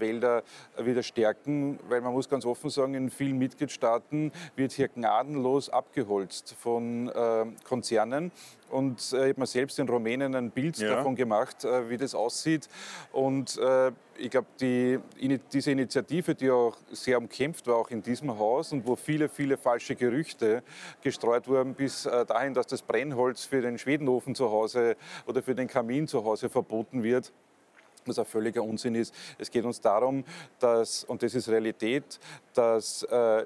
Wälder 0.00 0.42
wieder 0.78 1.04
stärken, 1.04 1.78
weil 1.88 2.00
man 2.00 2.12
muss 2.12 2.28
ganz 2.28 2.44
offen 2.44 2.68
sagen, 2.68 2.94
in 2.94 3.08
vielen 3.08 3.38
Mitgliedstaaten 3.38 4.32
wird 4.56 4.72
hier 4.72 4.88
gnadenlos 4.88 5.68
abgeholzt 5.68 6.56
von 6.58 7.12
Konzernen 7.62 8.32
und 8.72 9.12
äh, 9.12 9.16
ich 9.16 9.28
habe 9.30 9.40
mir 9.40 9.46
selbst 9.46 9.78
in 9.78 9.88
Rumänien 9.88 10.34
ein 10.34 10.50
Bild 10.50 10.78
ja. 10.78 10.96
davon 10.96 11.14
gemacht, 11.14 11.64
äh, 11.64 11.88
wie 11.88 11.96
das 11.96 12.14
aussieht. 12.14 12.68
Und 13.12 13.58
äh, 13.58 13.92
ich 14.16 14.30
glaube, 14.30 14.48
die, 14.60 14.98
diese 15.52 15.70
Initiative, 15.70 16.34
die 16.34 16.50
auch 16.50 16.76
sehr 16.90 17.18
umkämpft 17.18 17.66
war, 17.66 17.76
auch 17.76 17.90
in 17.90 18.02
diesem 18.02 18.38
Haus 18.38 18.72
und 18.72 18.86
wo 18.86 18.96
viele, 18.96 19.28
viele 19.28 19.56
falsche 19.56 19.94
Gerüchte 19.94 20.62
gestreut 21.02 21.48
wurden, 21.48 21.74
bis 21.74 22.02
dahin, 22.02 22.54
dass 22.54 22.66
das 22.66 22.82
Brennholz 22.82 23.44
für 23.44 23.60
den 23.62 23.78
Schwedenofen 23.78 24.34
zu 24.34 24.50
Hause 24.50 24.96
oder 25.26 25.42
für 25.42 25.54
den 25.54 25.66
Kamin 25.66 26.06
zu 26.06 26.24
Hause 26.24 26.48
verboten 26.48 27.02
wird 27.02 27.32
was 28.04 28.18
ein 28.18 28.24
völliger 28.24 28.64
Unsinn 28.64 28.96
ist. 28.96 29.14
Es 29.38 29.48
geht 29.48 29.64
uns 29.64 29.80
darum, 29.80 30.24
dass, 30.58 31.04
und 31.04 31.22
das 31.22 31.36
ist 31.36 31.48
Realität, 31.48 32.18
dass 32.52 33.04
äh, 33.04 33.44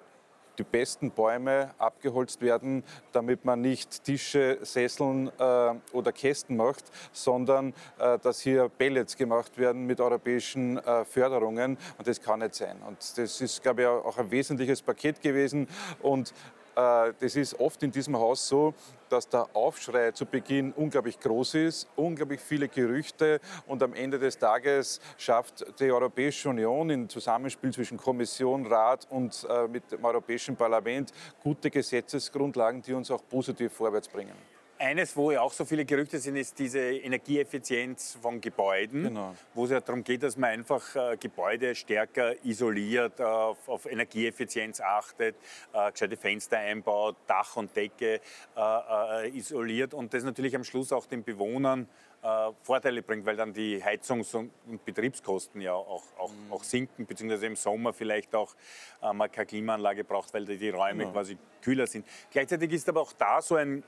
die 0.59 0.65
besten 0.65 1.11
Bäume 1.11 1.71
abgeholzt 1.79 2.41
werden, 2.41 2.85
damit 3.13 3.45
man 3.45 3.61
nicht 3.61 4.05
Tische, 4.05 4.59
Sesseln 4.63 5.31
äh, 5.39 5.75
oder 5.93 6.13
Kästen 6.13 6.57
macht, 6.57 6.85
sondern 7.13 7.75
äh, 7.99 8.19
dass 8.19 8.41
hier 8.41 8.69
Pellets 8.69 9.17
gemacht 9.17 9.59
werden 9.59 9.87
mit 9.87 10.01
europäischen 10.01 10.79
äh, 10.79 11.05
Förderungen. 11.05 11.79
Und 11.99 12.07
das 12.07 12.21
kann 12.21 12.41
nicht 12.41 12.55
sein. 12.55 12.77
Und 12.87 12.99
das 13.19 13.41
ist, 13.41 13.63
glaube 13.63 13.83
ich, 13.83 13.89
auch 13.89 14.19
ein 14.19 14.31
wesentliches 14.31 14.83
Paket 14.83 15.21
gewesen. 15.21 15.69
Und 16.03 16.33
das 16.77 17.37
ist 17.37 17.59
oft 17.59 17.83
in 17.83 17.91
diesem 17.91 18.17
Haus 18.17 18.47
so, 18.47 18.75
dass 19.09 19.29
der 19.29 19.49
Aufschrei 19.55 20.11
zu 20.11 20.27
Beginn 20.27 20.73
unglaublich 20.73 21.19
groß 21.19 21.55
ist, 21.55 21.89
unglaublich 21.97 22.41
viele 22.41 22.69
Gerüchte 22.69 23.41
und 23.67 23.83
am 23.83 23.95
Ende 23.95 24.19
des 24.19 24.39
Tages 24.39 25.01
schafft 25.17 25.65
die 25.81 25.91
Europäische 25.91 26.51
Union 26.51 26.91
im 26.91 27.09
Zusammenspiel 27.09 27.73
zwischen 27.73 27.97
Kommission, 27.97 28.67
Rat 28.67 29.07
und 29.11 29.47
äh, 29.49 29.69
mit 29.69 29.91
dem 29.91 30.05
Europäischen 30.05 30.55
Parlament 30.55 31.13
gute 31.43 31.71
Gesetzesgrundlagen, 31.71 32.83
die 32.83 32.93
uns 32.93 33.11
auch 33.11 33.23
positiv 33.27 33.73
vorwärts 33.73 34.09
bringen. 34.09 34.56
Eines, 34.79 35.17
wo 35.17 35.31
ja 35.31 35.41
auch 35.41 35.55
so 35.55 35.65
viele 35.65 35.87
Gerüchte 35.87 36.19
sind, 36.19 36.37
ist 36.37 36.59
diese 36.59 36.81
Energieeffizienz 36.81 38.19
von 38.21 38.43
Gebäuden, 38.43 39.05
genau. 39.05 39.35
wo 39.55 39.65
es 39.65 39.71
ja 39.71 39.81
darum 39.81 40.05
geht, 40.05 40.23
dass 40.23 40.37
man 40.37 40.51
einfach 40.51 40.95
äh, 40.95 41.17
Gebäude 41.17 41.75
stärker 41.75 42.35
isoliert, 42.45 43.19
äh, 43.19 43.23
auf, 43.23 43.67
auf, 43.69 43.87
Energieeffizienz 43.87 44.83
achtet, 44.83 45.35
äh, 45.73 45.91
gescheite 45.91 46.19
Fenster 46.19 46.59
einbaut, 46.59 47.17
Dach 47.27 47.57
und 47.57 47.75
Decke 47.75 48.21
äh, 48.55 49.27
äh, 49.27 49.37
isoliert 49.37 49.95
und 49.95 50.13
das 50.13 50.25
natürlich 50.25 50.55
am 50.55 50.65
Schluss 50.65 50.93
auch 50.93 51.07
den 51.07 51.25
Bewohnern 51.25 51.89
äh, 52.23 52.51
Vorteile 52.63 53.03
bringt, 53.03 53.25
weil 53.25 53.37
dann 53.37 53.55
die 53.55 53.83
Heizungs- 53.83 54.35
und 54.35 54.51
Betriebskosten 54.85 55.63
ja 55.63 55.73
auch, 55.73 56.05
auch, 56.19 56.33
mhm. 56.33 56.53
auch, 56.53 56.65
sinken, 56.65 57.07
beziehungsweise 57.07 57.47
im 57.47 57.57
Sommer 57.57 57.95
vielleicht 57.95 58.35
auch 58.35 58.55
man 59.01 59.31
keine 59.31 59.47
Klimaanlage 59.47 60.05
braucht, 60.05 60.35
weil 60.35 60.45
die 60.45 60.69
Räume 60.69 61.05
genau. 61.05 61.13
quasi 61.13 61.39
kühler 61.63 61.87
sind. 61.87 62.07
Gleichzeitig 62.31 62.73
ist 62.73 62.89
aber 62.89 63.01
auch 63.01 63.13
da 63.13 63.41
so 63.41 63.55
ein 63.55 63.83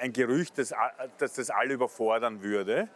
ein 0.00 0.12
Gerücht, 0.12 0.58
das, 0.58 0.74
dass 1.18 1.34
das 1.34 1.50
alle 1.50 1.74
überfordern 1.74 2.42
würde. 2.42 2.88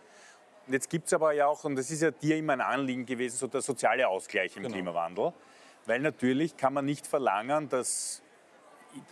Jetzt 0.67 0.89
gibt 0.89 1.07
es 1.07 1.13
aber 1.13 1.33
ja 1.33 1.47
auch, 1.47 1.65
und 1.65 1.77
das 1.77 1.91
ist 1.91 2.03
ja 2.03 2.11
dir 2.11 2.37
immer 2.37 2.55
ein 2.55 2.61
Anliegen 2.61 3.05
gewesen, 3.05 3.37
so 3.37 3.47
der 3.47 3.61
soziale 3.61 4.09
Ausgleich 4.09 4.57
im 4.57 4.63
genau. 4.63 4.75
Klimawandel. 4.75 5.33
Weil 5.87 6.01
natürlich 6.01 6.57
kann 6.57 6.73
man 6.73 6.87
nicht 6.87 7.07
verlangen, 7.07 7.69
dass 7.69 8.23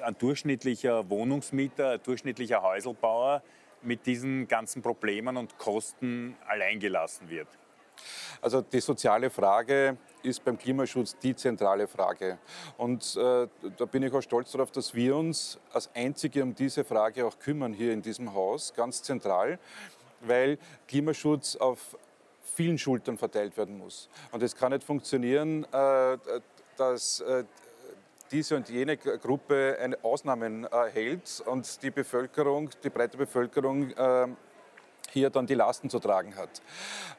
ein 0.01 0.17
durchschnittlicher 0.17 1.11
Wohnungsmieter, 1.11 1.91
ein 1.91 2.03
durchschnittlicher 2.03 2.63
Häuselbauer 2.63 3.43
mit 3.83 4.07
diesen 4.07 4.49
ganzen 4.49 4.81
Problemen 4.81 5.37
und 5.37 5.59
Kosten 5.59 6.37
alleingelassen 6.47 7.29
wird. 7.29 7.49
Also 8.41 8.61
die 8.61 8.81
soziale 8.81 9.31
Frage 9.31 9.97
ist 10.23 10.45
beim 10.45 10.59
Klimaschutz 10.59 11.17
die 11.19 11.35
zentrale 11.35 11.87
Frage. 11.87 12.39
Und 12.77 13.17
äh, 13.17 13.47
da 13.77 13.85
bin 13.85 14.03
ich 14.03 14.13
auch 14.13 14.21
stolz 14.21 14.53
darauf, 14.53 14.71
dass 14.71 14.95
wir 14.95 15.17
uns 15.17 15.59
als 15.73 15.91
Einzige 15.95 16.43
um 16.43 16.55
diese 16.55 16.85
Frage 16.85 17.27
auch 17.27 17.39
kümmern 17.39 17.73
hier 17.73 17.93
in 17.93 18.03
diesem 18.03 18.35
Haus, 18.35 18.73
ganz 18.75 19.03
zentral, 19.03 19.59
weil 20.21 20.59
Klimaschutz 20.89 21.57
auf 21.57 21.97
vielen 22.43 22.79
Schultern 22.79 23.17
verteilt 23.17 23.57
werden 23.57 23.79
muss. 23.79 24.09
Und 24.31 24.43
es 24.43 24.55
kann 24.57 24.73
nicht 24.73 24.85
funktionieren, 24.85 25.65
äh, 25.73 26.19
dass 26.77 27.21
äh, 27.21 27.45
diese 28.33 28.57
und 28.57 28.69
jene 28.69 28.97
Gruppe 28.97 29.77
eine 29.81 30.03
Ausnahmen 30.03 30.65
erhält 30.65 31.43
und 31.47 31.83
die 31.83 31.91
Bevölkerung, 31.91 32.71
die 32.83 32.91
breite 32.91 33.19
Bevölkerung 33.19 33.91
äh, 33.91 34.29
hier 35.13 35.31
dann 35.31 35.47
die 35.47 35.55
Lasten 35.55 35.91
zu 35.91 35.99
tragen 35.99 36.37
hat. 36.37 36.63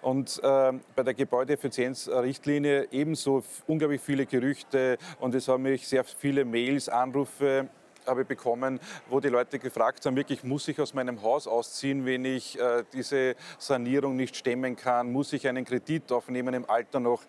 Und 0.01 0.39
äh, 0.43 0.73
bei 0.95 1.03
der 1.03 1.13
Gebäudeeffizienzrichtlinie 1.13 2.87
ebenso 2.91 3.43
unglaublich 3.67 4.01
viele 4.01 4.25
Gerüchte 4.25 4.97
und 5.19 5.35
es 5.35 5.47
haben 5.47 5.63
mich 5.63 5.87
sehr 5.87 6.03
viele 6.03 6.45
Mails, 6.45 6.89
Anrufe 6.89 7.69
habe 8.07 8.25
bekommen, 8.25 8.79
wo 9.09 9.19
die 9.19 9.29
Leute 9.29 9.59
gefragt 9.59 10.05
haben, 10.05 10.15
wirklich, 10.15 10.43
muss 10.43 10.67
ich 10.67 10.79
aus 10.79 10.93
meinem 10.93 11.21
Haus 11.21 11.47
ausziehen, 11.47 12.05
wenn 12.05 12.25
ich 12.25 12.59
äh, 12.59 12.83
diese 12.91 13.35
Sanierung 13.57 14.15
nicht 14.15 14.35
stemmen 14.35 14.75
kann? 14.75 15.11
Muss 15.11 15.33
ich 15.33 15.47
einen 15.47 15.65
Kredit 15.65 16.11
aufnehmen 16.11 16.53
im 16.53 16.69
Alter 16.69 16.99
noch? 16.99 17.23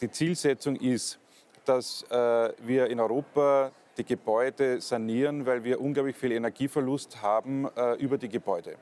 Die 0.00 0.10
Zielsetzung 0.10 0.76
ist, 0.76 1.18
dass 1.64 2.02
äh, 2.10 2.52
wir 2.62 2.88
in 2.88 3.00
Europa 3.00 3.70
die 3.96 4.04
Gebäude 4.04 4.80
sanieren, 4.80 5.46
weil 5.46 5.62
wir 5.64 5.80
unglaublich 5.80 6.16
viel 6.16 6.32
Energieverlust 6.32 7.22
haben 7.22 7.68
äh, 7.76 7.94
über 7.94 8.18
die 8.18 8.28
Gebäude. 8.28 8.76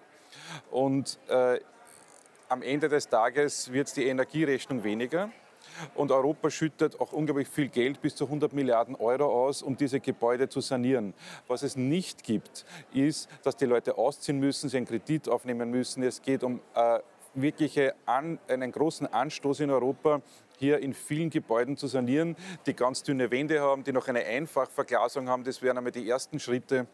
Und 0.71 1.19
äh, 1.29 1.61
am 2.49 2.63
Ende 2.63 2.89
des 2.89 3.09
Tages 3.09 3.73
wird 3.73 3.97
die 3.97 4.07
Energierechnung 4.07 4.85
weniger. 4.85 5.31
Und 5.95 6.11
Europa 6.11 6.51
schüttet 6.51 7.01
auch 7.01 7.13
unglaublich 7.13 7.49
viel 7.49 7.69
Geld, 7.69 8.01
bis 8.01 8.15
zu 8.15 8.25
100 8.25 8.53
Milliarden 8.53 8.95
Euro 8.97 9.47
aus, 9.47 9.63
um 9.63 9.77
diese 9.77 10.01
Gebäude 10.01 10.49
zu 10.49 10.61
sanieren. 10.61 11.15
Was 11.49 11.63
es 11.63 11.77
nicht 11.77 12.25
gibt, 12.25 12.65
ist, 12.93 13.29
dass 13.43 13.57
die 13.57 13.67
Leute 13.67 13.97
ausziehen 13.97 14.39
müssen, 14.39 14.69
sie 14.69 14.77
einen 14.77 14.87
Kredit 14.87 15.29
aufnehmen 15.29 15.71
müssen. 15.71 16.03
Es 16.03 16.21
geht 16.21 16.43
um 16.43 16.61
äh, 16.75 16.99
wirkliche 17.35 17.95
an, 18.07 18.39
einen 18.49 18.73
großen 18.73 19.07
Anstoß 19.07 19.61
in 19.61 19.71
Europa, 19.71 20.21
hier 20.59 20.79
in 20.79 20.95
vielen 20.95 21.31
Gebäuden 21.31 21.77
zu 21.77 21.87
sanieren, 21.87 22.37
die 22.67 22.75
ganz 22.75 23.03
dünne 23.03 23.31
Wände 23.31 23.61
haben, 23.61 23.83
die 23.85 23.93
noch 23.93 24.09
eine 24.09 24.25
Einfachverglasung 24.25 25.29
haben. 25.29 25.45
Das 25.45 25.63
wären 25.63 25.79
einmal 25.79 25.93
die 25.93 26.09
ersten 26.09 26.39
Schritte. 26.39 26.87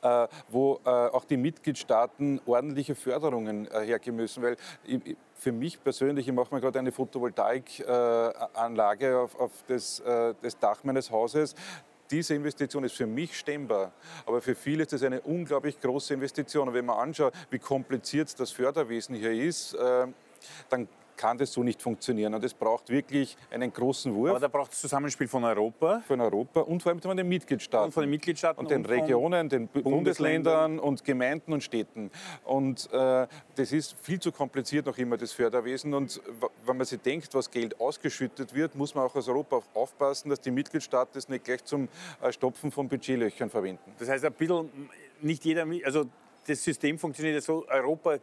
Äh, 0.00 0.28
wo 0.48 0.78
äh, 0.84 0.90
auch 0.90 1.24
die 1.24 1.36
Mitgliedstaaten 1.36 2.40
ordentliche 2.46 2.94
Förderungen 2.94 3.66
äh, 3.66 3.80
hergeben 3.80 4.16
müssen. 4.16 4.44
Weil 4.44 4.56
für 5.34 5.50
mich 5.50 5.82
persönlich, 5.82 6.28
ich 6.28 6.34
mache 6.34 6.54
mir 6.54 6.60
gerade 6.60 6.78
eine 6.78 6.92
Photovoltaikanlage 6.92 9.18
auf, 9.18 9.34
auf 9.40 9.50
das, 9.66 10.00
das 10.42 10.58
Dach 10.58 10.84
meines 10.84 11.10
Hauses, 11.10 11.54
diese 12.10 12.34
Investition 12.34 12.84
ist 12.84 12.96
für 12.96 13.06
mich 13.06 13.38
stemmbar, 13.38 13.92
aber 14.26 14.40
für 14.40 14.54
viele 14.54 14.82
ist 14.82 14.92
das 14.92 15.02
eine 15.02 15.20
unglaublich 15.20 15.80
große 15.80 16.14
Investition. 16.14 16.68
Und 16.68 16.74
wenn 16.74 16.86
man 16.86 16.98
anschaut, 16.98 17.32
wie 17.50 17.60
kompliziert 17.60 18.40
das 18.40 18.50
Förderwesen 18.50 19.14
hier 19.14 19.32
ist, 19.32 19.76
dann 20.68 20.88
kann 21.18 21.36
das 21.36 21.52
so 21.52 21.62
nicht 21.62 21.82
funktionieren. 21.82 22.32
Und 22.32 22.42
es 22.42 22.54
braucht 22.54 22.88
wirklich 22.88 23.36
einen 23.50 23.70
großen 23.70 24.14
Wurf. 24.14 24.30
Aber 24.30 24.40
da 24.40 24.48
braucht 24.48 24.72
es 24.72 24.80
Zusammenspiel 24.80 25.28
von 25.28 25.44
Europa. 25.44 26.00
Von 26.06 26.20
Europa 26.20 26.60
und 26.60 26.82
vor 26.82 26.92
allem 26.92 27.02
von 27.02 27.16
den 27.16 27.28
Mitgliedstaaten. 27.28 27.86
Und 27.86 27.92
von 27.92 28.04
den 28.04 28.10
Mitgliedstaaten. 28.10 28.58
Und 28.58 28.70
den 28.70 28.84
und 28.84 28.88
Regionen, 28.88 29.48
den 29.50 29.68
Bundesländern 29.68 30.78
und 30.78 31.04
Gemeinden 31.04 31.52
und 31.52 31.62
Städten. 31.62 32.10
Und 32.44 32.90
äh, 32.92 33.26
das 33.56 33.72
ist 33.72 33.96
viel 34.00 34.20
zu 34.20 34.32
kompliziert 34.32 34.86
noch 34.86 34.96
immer, 34.96 35.18
das 35.18 35.32
Förderwesen. 35.32 35.92
Und 35.92 36.22
wenn 36.64 36.76
man 36.76 36.86
sich 36.86 37.00
denkt, 37.00 37.34
was 37.34 37.50
Geld 37.50 37.78
ausgeschüttet 37.80 38.54
wird, 38.54 38.74
muss 38.76 38.94
man 38.94 39.04
auch 39.04 39.14
als 39.14 39.28
Europa 39.28 39.60
aufpassen, 39.74 40.30
dass 40.30 40.40
die 40.40 40.52
Mitgliedstaaten 40.52 41.10
das 41.14 41.28
nicht 41.28 41.44
gleich 41.44 41.64
zum 41.64 41.88
äh, 42.22 42.32
Stopfen 42.32 42.70
von 42.70 42.88
Budgetlöchern 42.88 43.50
verwenden. 43.50 43.92
Das 43.98 44.08
heißt, 44.08 44.24
ein 44.24 44.32
bisschen, 44.32 44.70
nicht 45.20 45.44
jeder, 45.44 45.66
also 45.84 46.04
das 46.46 46.62
System 46.62 46.98
funktioniert 46.98 47.34
ja 47.34 47.40
so, 47.40 47.66
Europa 47.68 48.18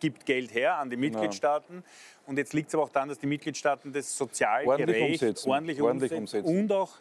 gibt 0.00 0.26
Geld 0.26 0.54
her 0.54 0.76
an 0.76 0.90
die 0.90 0.96
genau. 0.96 1.18
Mitgliedstaaten. 1.18 1.76
Ja. 1.76 1.82
Und 2.26 2.38
jetzt 2.38 2.52
liegt 2.54 2.68
es 2.68 2.74
aber 2.74 2.84
auch 2.84 2.88
daran, 2.88 3.08
dass 3.08 3.18
die 3.18 3.26
Mitgliedstaaten 3.26 3.92
das 3.92 4.16
sozial 4.16 4.66
ordentlich 4.66 4.96
gerecht, 4.96 5.22
umsetzen. 5.22 5.50
ordentlich, 5.50 5.82
ordentlich 5.82 6.12
umsetzen, 6.12 6.44
umsetzen, 6.44 6.60
und 6.60 6.72
auch 6.72 6.98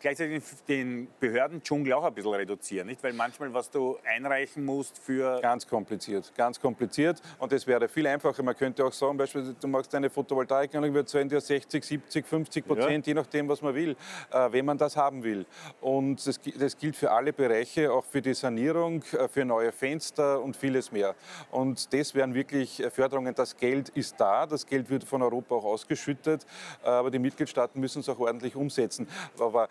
gleichzeitig 0.00 0.42
den 0.66 1.08
Behördendschungel 1.20 1.92
auch 1.92 2.04
ein 2.04 2.14
bisschen 2.14 2.32
reduzieren, 2.32 2.88
nicht? 2.88 3.02
Weil 3.02 3.12
manchmal, 3.12 3.52
was 3.52 3.70
du 3.70 3.98
einreichen 4.04 4.64
musst 4.64 4.98
für... 4.98 5.40
Ganz 5.40 5.66
kompliziert, 5.66 6.32
ganz 6.36 6.60
kompliziert. 6.60 7.20
Und 7.38 7.52
es 7.52 7.66
wäre 7.66 7.88
viel 7.88 8.06
einfacher. 8.06 8.42
Man 8.42 8.56
könnte 8.56 8.84
auch 8.84 8.92
sagen, 8.92 9.16
beispielsweise, 9.16 9.54
du 9.60 9.68
machst 9.68 9.94
eine 9.94 10.10
Photovoltaikanlage, 10.10 10.94
wir 10.94 11.06
zahlen 11.06 11.28
dir 11.28 11.40
60, 11.40 11.84
70, 11.84 12.26
50 12.26 12.66
Prozent, 12.66 13.06
ja. 13.06 13.10
je 13.10 13.14
nachdem, 13.14 13.48
was 13.48 13.62
man 13.62 13.74
will, 13.74 13.96
äh, 14.32 14.48
wenn 14.50 14.64
man 14.64 14.78
das 14.78 14.96
haben 14.96 15.22
will. 15.22 15.46
Und 15.80 16.26
das, 16.26 16.40
das, 16.58 16.78
gilt 16.78 16.96
für 16.96 17.10
alle 17.10 17.32
Bereiche, 17.32 17.92
auch 17.92 18.04
für 18.04 18.22
die 18.22 18.34
Sanierung, 18.34 19.02
äh, 19.12 19.28
für 19.28 19.44
neue 19.44 19.72
Fenster 19.72 20.40
und 20.40 20.56
vieles 20.56 20.90
mehr. 20.92 21.14
Und 21.50 21.92
das 21.92 22.14
wären 22.14 22.34
wirklich 22.34 22.82
Förderungen. 22.90 23.34
Das 23.34 23.56
Geld 23.56 23.90
ist 23.90 24.18
da, 24.18 24.46
das 24.46 24.66
Geld 24.66 24.88
wird 24.88 25.04
von 25.04 25.22
Europa 25.22 25.54
auch 25.54 25.64
ausgeschüttet, 25.64 26.46
äh, 26.82 26.88
aber 26.88 27.10
die 27.10 27.18
Mitgliedstaaten 27.18 27.80
müssen 27.80 28.00
es 28.00 28.08
auch 28.08 28.18
ordentlich 28.18 28.56
umsetzen. 28.56 29.06
Aber 29.38 29.68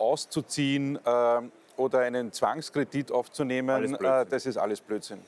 auszuziehen 0.00 0.96
äh, 1.04 1.40
oder 1.76 2.00
einen 2.00 2.32
Zwangskredit 2.32 3.12
aufzunehmen, 3.12 3.94
äh, 3.94 4.26
das 4.26 4.46
ist 4.46 4.56
alles 4.56 4.80
Blödsinn. 4.80 5.20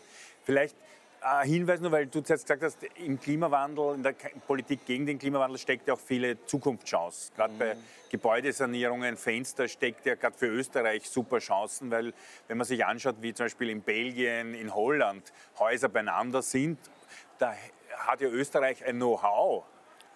Vielleicht 0.45 0.77
ein 1.23 1.49
Hinweis 1.49 1.81
nur, 1.81 1.93
weil 1.93 2.07
du 2.07 2.21
zuerst 2.21 2.45
gesagt 2.45 2.63
hast, 2.63 2.79
im 2.97 3.21
Klimawandel, 3.21 3.95
in 3.95 4.03
der 4.03 4.15
Politik 4.47 4.85
gegen 4.87 5.07
den 5.07 5.19
Klimawandel 5.19 5.59
steckt 5.59 5.87
ja 5.87 5.95
auch 5.95 6.01
viele 6.01 6.45
Zukunftschancen. 6.47 7.35
Gerade 7.37 7.55
mhm. 7.55 7.59
bei 7.59 7.77
Gebäudesanierungen, 8.11 9.17
Fenster 9.17 9.69
steckt 9.69 10.05
ja 10.07 10.17
gerade 10.17 10.37
für 10.37 10.47
Österreich 10.47 11.09
super 11.09 11.39
Chancen, 11.39 11.91
weil 11.91 12.13
wenn 12.49 12.59
man 12.59 12.67
sich 12.67 12.85
anschaut, 12.85 13.17
wie 13.21 13.33
zum 13.33 13.47
Beispiel 13.47 13.71
in 13.71 13.83
Belgien, 13.83 14.55
in 14.55 14.75
Holland 14.75 15.33
Häuser 15.59 15.89
beieinander 15.89 16.43
sind, 16.43 16.79
da 17.39 17.55
hat 17.99 18.21
ja 18.21 18.29
Österreich 18.29 18.85
ein 18.85 18.97
Know-how 18.97 19.65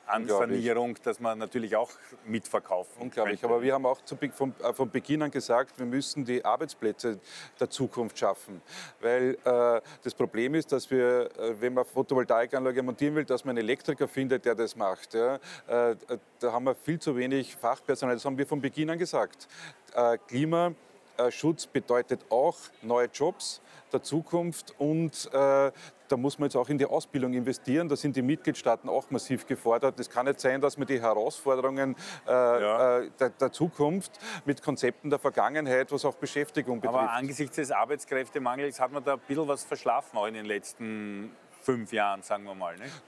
an 0.07 0.27
Sanierung, 0.29 0.97
dass 1.03 1.21
man 1.21 1.39
natürlich 1.39 1.77
auch 1.77 1.91
mitverkaufen 2.25 3.03
Unglaublich, 3.03 3.41
könnte. 3.41 3.55
aber 3.55 3.63
wir 3.63 3.75
haben 3.75 3.87
auch 3.87 4.01
zu, 4.03 4.17
von, 4.33 4.55
äh, 4.63 4.73
von, 4.73 4.91
Beginn 4.91 5.23
an 5.23 5.31
gesagt, 5.31 5.79
wir 5.79 5.87
müssen 5.87 6.25
die 6.25 6.45
Arbeitsplätze 6.45 7.19
der 7.59 7.71
Zukunft 7.71 8.19
schaffen. 8.19 8.63
Weil 9.01 9.37
äh, 9.45 9.81
das 10.03 10.15
Problem 10.15 10.55
ist, 10.55 10.73
dass 10.73 10.91
wir, 10.91 11.31
äh, 11.39 11.61
wenn 11.61 11.75
man 11.75 11.85
Photovoltaikanlage 11.85 12.83
montieren 12.83 13.15
will, 13.17 13.25
dass 13.25 13.45
man 13.45 13.57
einen 13.57 13.67
Elektriker 13.67 14.09
findet, 14.09 14.45
der 14.45 14.55
das 14.55 14.77
macht. 14.77 15.15
Ja? 15.15 15.37
Äh, 15.67 15.97
da 16.39 16.53
haben 16.53 16.65
wir 16.65 16.75
viel 16.75 16.99
zu 16.99 17.17
wenig 17.17 17.57
Fachpersonal, 17.57 18.15
das 18.15 18.25
haben 18.25 18.39
wir 18.39 18.47
von 18.47 18.61
Beginn 18.61 18.91
an 18.91 18.99
gesagt. 18.99 19.49
Äh, 19.95 20.19
Klimaschutz 20.29 21.67
bedeutet 21.67 22.21
auch 22.31 22.57
neue 22.83 23.09
Jobs 23.13 23.61
der 23.93 24.03
Zukunft 24.03 24.75
und 24.79 25.31
äh, 25.33 25.71
da 26.09 26.17
muss 26.17 26.39
man 26.39 26.49
jetzt 26.49 26.57
auch 26.57 26.69
in 26.69 26.79
die 26.79 26.87
Ausbildung 26.87 27.33
investieren. 27.35 27.89
Da 27.89 27.97
sind 27.97 28.17
die 28.17 28.23
Mitgliedstaaten 28.23 28.89
auch 28.89 29.11
massiv 29.11 29.47
gefordert. 29.47 29.99
Es 30.01 30.11
kann 30.11 30.27
nicht 30.27 30.41
sein, 30.41 30.61
dass 30.61 30.77
man 30.79 30.87
die 30.87 31.01
Herausforderungen 31.01 31.97
äh, 32.27 32.31
ja. 32.31 32.99
Äh, 32.99 33.11
der, 33.19 33.31
der, 33.31 33.53
Zukunft 33.53 34.13
mit 34.45 34.63
Konzepten 34.63 35.11
der 35.11 35.19
Vergangenheit, 35.19 35.93
was 35.93 36.05
auch 36.05 36.15
Beschäftigung 36.15 36.81
betrifft. 36.81 36.99
Aber 36.99 37.13
angesichts 37.13 37.57
des 37.57 37.71
Arbeitskräftemangels 37.71 38.81
hat 38.81 38.93
man 38.93 39.05
da 39.05 39.15
ein 39.15 39.21
bisschen 39.27 39.49
was 39.49 39.65
verschlafen, 39.65 40.17
auch 40.19 40.27
in 40.27 40.35
den 40.35 40.47
letzten 40.47 41.31
fünf 41.63 41.93
Jahren, 41.93 42.23
sagen 42.23 42.45
wir 42.45 42.55
mal. 42.55 42.77
Nicht? 42.77 43.03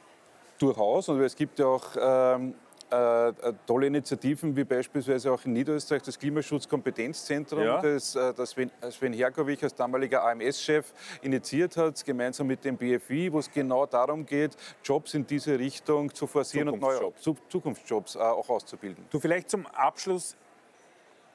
Durchaus. 0.59 1.09
Und 1.09 1.21
es 1.21 1.37
gibt 1.37 1.59
ja 1.59 1.67
auch 1.67 1.87
ähm, 2.01 2.55
äh, 2.91 3.29
äh, 3.29 3.53
tolle 3.67 3.87
Initiativen, 3.87 4.57
wie 4.57 4.65
beispielsweise 4.65 5.31
auch 5.31 5.45
in 5.45 5.53
Niederösterreich 5.53 6.03
das 6.03 6.19
Klimaschutzkompetenzzentrum, 6.19 7.63
ja. 7.63 7.83
das, 7.83 8.17
äh, 8.17 8.33
das 8.33 8.51
Sven, 8.51 8.71
äh, 8.81 8.91
Sven 8.91 9.13
Herkowich 9.13 9.63
als 9.63 9.75
damaliger 9.75 10.25
AMS-Chef 10.25 10.93
initiiert 11.21 11.77
hat, 11.77 12.03
gemeinsam 12.05 12.47
mit 12.47 12.65
dem 12.65 12.77
BFI, 12.77 13.33
wo 13.33 13.41
es 13.41 13.51
genau 13.51 13.85
darum 13.85 14.25
geht, 14.25 14.57
Jobs 14.83 15.13
in 15.13 15.27
diese 15.27 15.59
Richtung 15.59 16.15
zu 16.15 16.27
forcieren 16.27 16.71
und 16.71 16.81
neue 16.81 17.13
Zukunftsjobs 17.49 18.17
äh, 18.17 18.21
auch 18.21 18.49
auszubilden. 18.49 19.05
Du 19.11 19.21
vielleicht 19.21 19.51
zum 19.51 19.67
Abschluss 19.67 20.37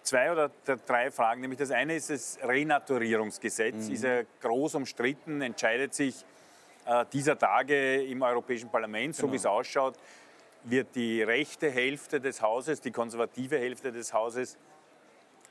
zwei 0.01 0.31
oder 0.31 0.50
drei 0.88 1.12
Fragen. 1.12 1.41
Nämlich 1.41 1.60
das 1.60 1.72
eine 1.72 1.95
ist 1.95 2.10
das 2.10 2.39
Renaturierungsgesetz. 2.43 3.88
Mhm. 3.88 3.93
Ist 3.93 4.03
ja 4.03 4.22
groß 4.41 4.75
umstritten, 4.75 5.41
entscheidet 5.41 5.93
sich 5.93 6.25
äh, 6.86 7.05
dieser 7.13 7.38
Tage 7.38 8.03
im 8.03 8.22
Europäischen 8.22 8.69
Parlament, 8.69 9.15
genau. 9.15 9.27
so 9.27 9.31
wie 9.31 9.38
es 9.38 9.45
ausschaut, 9.45 9.95
wird 10.63 10.96
die 10.96 11.22
rechte 11.22 11.70
Hälfte 11.70 12.20
des 12.20 12.41
Hauses, 12.41 12.82
die 12.82 12.91
konservative 12.91 13.58
Hälfte 13.58 13.91
des 13.91 14.13
Hauses, 14.13 14.58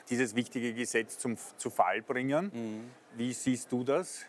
dieses 0.08 0.34
wichtige 0.34 0.74
Gesetz 0.74 1.18
zum, 1.18 1.36
zu 1.56 1.70
Fall 1.70 2.02
bringen. 2.02 2.50
Mhm. 2.52 2.90
Wie 3.16 3.32
siehst 3.32 3.70
du 3.70 3.84
das? 3.84 4.24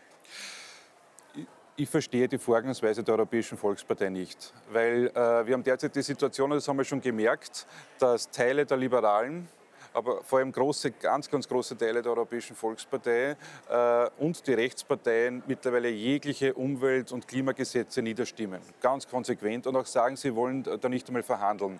Ich, 1.35 1.45
ich 1.75 1.89
verstehe 1.89 2.27
die 2.27 2.37
Vorgehensweise 2.37 3.03
der 3.03 3.15
Europäischen 3.15 3.57
Volkspartei 3.57 4.09
nicht, 4.09 4.53
weil 4.71 5.07
äh, 5.07 5.45
wir 5.47 5.53
haben 5.53 5.63
derzeit 5.63 5.95
die 5.95 6.01
Situation, 6.01 6.51
das 6.51 6.67
haben 6.67 6.77
wir 6.77 6.85
schon 6.85 7.01
gemerkt, 7.01 7.65
dass 7.99 8.29
Teile 8.29 8.65
der 8.65 8.77
Liberalen 8.77 9.47
aber 9.93 10.23
vor 10.23 10.39
allem 10.39 10.51
große, 10.51 10.91
ganz, 10.91 11.29
ganz 11.29 11.47
große 11.47 11.77
Teile 11.77 12.01
der 12.01 12.11
Europäischen 12.11 12.55
Volkspartei 12.55 13.37
äh, 13.69 14.09
und 14.17 14.45
die 14.45 14.53
Rechtsparteien 14.53 15.43
mittlerweile 15.47 15.89
jegliche 15.89 16.53
Umwelt- 16.53 17.11
und 17.11 17.27
Klimagesetze 17.27 18.01
niederstimmen. 18.01 18.61
Ganz 18.81 19.07
konsequent 19.07 19.67
und 19.67 19.75
auch 19.75 19.85
sagen, 19.85 20.15
sie 20.15 20.35
wollen 20.35 20.63
da 20.63 20.89
nicht 20.89 21.07
einmal 21.07 21.23
verhandeln. 21.23 21.79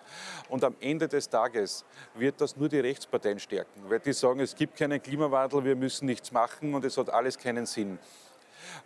Und 0.50 0.64
am 0.64 0.76
Ende 0.80 1.08
des 1.08 1.30
Tages 1.30 1.84
wird 2.14 2.40
das 2.40 2.56
nur 2.56 2.70
die 2.70 2.80
Rechtsparteien 2.80 3.40
stärken, 3.40 3.82
weil 3.90 4.00
die 4.00 4.14
sagen, 4.14 4.40
es 4.40 4.56
gibt 4.56 4.78
keinen 4.78 5.02
Klimawandel, 5.02 5.64
wir 5.64 5.76
müssen 5.76 6.06
nichts 6.06 6.32
machen 6.32 6.74
und 6.74 6.86
es 6.86 6.98
hat 6.98 7.10
alles 7.10 7.38
keinen 7.38 7.66
Sinn. 7.66 8.00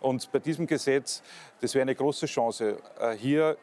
Und 0.00 0.30
bei 0.32 0.38
diesem 0.38 0.66
Gesetz, 0.66 1.22
das 1.60 1.74
wäre 1.74 1.82
eine 1.82 1.94
große 1.94 2.26
Chance, 2.26 2.78
äh, 2.98 3.12
hier 3.12 3.56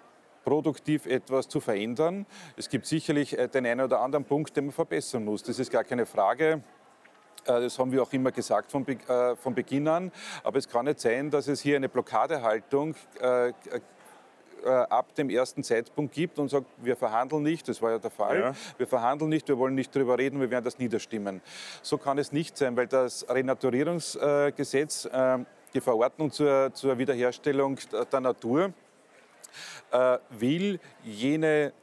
produktiv 0.45 1.05
etwas 1.07 1.49
zu 1.49 1.59
verändern. 1.59 2.25
Es 2.55 2.69
gibt 2.69 2.85
sicherlich 2.85 3.37
äh, 3.37 3.49
den 3.49 3.65
einen 3.65 3.81
oder 3.81 3.99
anderen 3.99 4.23
Punkt, 4.23 4.55
den 4.55 4.67
man 4.67 4.73
verbessern 4.73 5.25
muss. 5.25 5.43
Das 5.43 5.59
ist 5.59 5.71
gar 5.71 5.83
keine 5.83 6.05
Frage. 6.05 6.61
Äh, 7.45 7.61
das 7.61 7.77
haben 7.77 7.91
wir 7.91 8.01
auch 8.01 8.13
immer 8.13 8.31
gesagt 8.31 8.71
von, 8.71 8.87
äh, 8.87 9.35
von 9.35 9.53
Beginn 9.53 9.87
an. 9.89 10.11
Aber 10.43 10.57
es 10.57 10.69
kann 10.69 10.85
nicht 10.85 11.01
sein, 11.01 11.29
dass 11.29 11.49
es 11.49 11.59
hier 11.59 11.75
eine 11.75 11.89
Blockadehaltung 11.89 12.95
ab 14.89 15.13
dem 15.13 15.29
ersten 15.29 15.63
Zeitpunkt 15.63 16.15
gibt 16.15 16.39
und 16.39 16.49
sagt, 16.49 16.65
wir 16.77 16.95
verhandeln 16.95 17.43
nicht, 17.43 17.67
das 17.67 17.83
war 17.83 17.91
ja 17.91 17.99
der 17.99 18.09
Fall, 18.09 18.39
ja. 18.39 18.53
wir 18.79 18.87
verhandeln 18.87 19.29
nicht, 19.29 19.47
wir 19.47 19.59
wollen 19.59 19.75
nicht 19.75 19.95
darüber 19.95 20.17
reden, 20.17 20.39
wir 20.39 20.49
werden 20.49 20.65
das 20.65 20.79
niederstimmen. 20.79 21.39
So 21.83 21.99
kann 21.99 22.17
es 22.17 22.31
nicht 22.31 22.57
sein, 22.57 22.75
weil 22.75 22.87
das 22.87 23.29
Renaturierungsgesetz, 23.29 25.07
die 25.75 25.81
Verordnung 25.81 26.31
zur, 26.31 26.73
zur 26.73 26.97
Wiederherstellung 26.97 27.77
der 28.11 28.21
Natur, 28.21 28.65
äh, 28.65 28.84
will 30.29 30.79
jene 31.03 31.73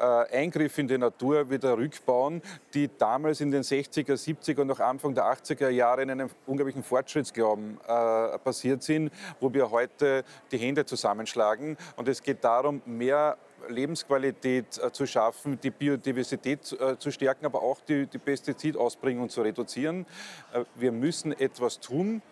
äh, 0.00 0.36
Eingriffe 0.36 0.80
in 0.80 0.88
die 0.88 0.98
Natur 0.98 1.50
wieder 1.50 1.76
rückbauen, 1.76 2.42
die 2.74 2.88
damals 2.96 3.40
in 3.40 3.50
den 3.50 3.62
60er, 3.62 4.14
70er 4.14 4.62
und 4.62 4.70
auch 4.70 4.80
Anfang 4.80 5.14
der 5.14 5.24
80er 5.24 5.68
Jahre 5.68 6.02
in 6.02 6.10
einem 6.10 6.30
unglaublichen 6.46 6.82
Fortschrittsglauben 6.82 7.78
äh, 7.86 8.38
passiert 8.38 8.82
sind, 8.82 9.12
wo 9.40 9.52
wir 9.52 9.70
heute 9.70 10.24
die 10.50 10.58
Hände 10.58 10.86
zusammenschlagen. 10.86 11.76
Und 11.96 12.08
es 12.08 12.22
geht 12.22 12.42
darum, 12.44 12.80
mehr 12.86 13.36
Lebensqualität 13.68 14.78
äh, 14.78 14.90
zu 14.90 15.06
schaffen, 15.06 15.60
die 15.60 15.70
Biodiversität 15.70 16.72
äh, 16.80 16.98
zu 16.98 17.10
stärken, 17.10 17.44
aber 17.44 17.62
auch 17.62 17.80
die, 17.80 18.06
die 18.06 18.18
Pestizidausbringung 18.18 19.28
zu 19.28 19.42
reduzieren. 19.42 20.06
Äh, 20.54 20.64
wir 20.76 20.92
müssen 20.92 21.38
etwas 21.38 21.78
tun 21.78 22.22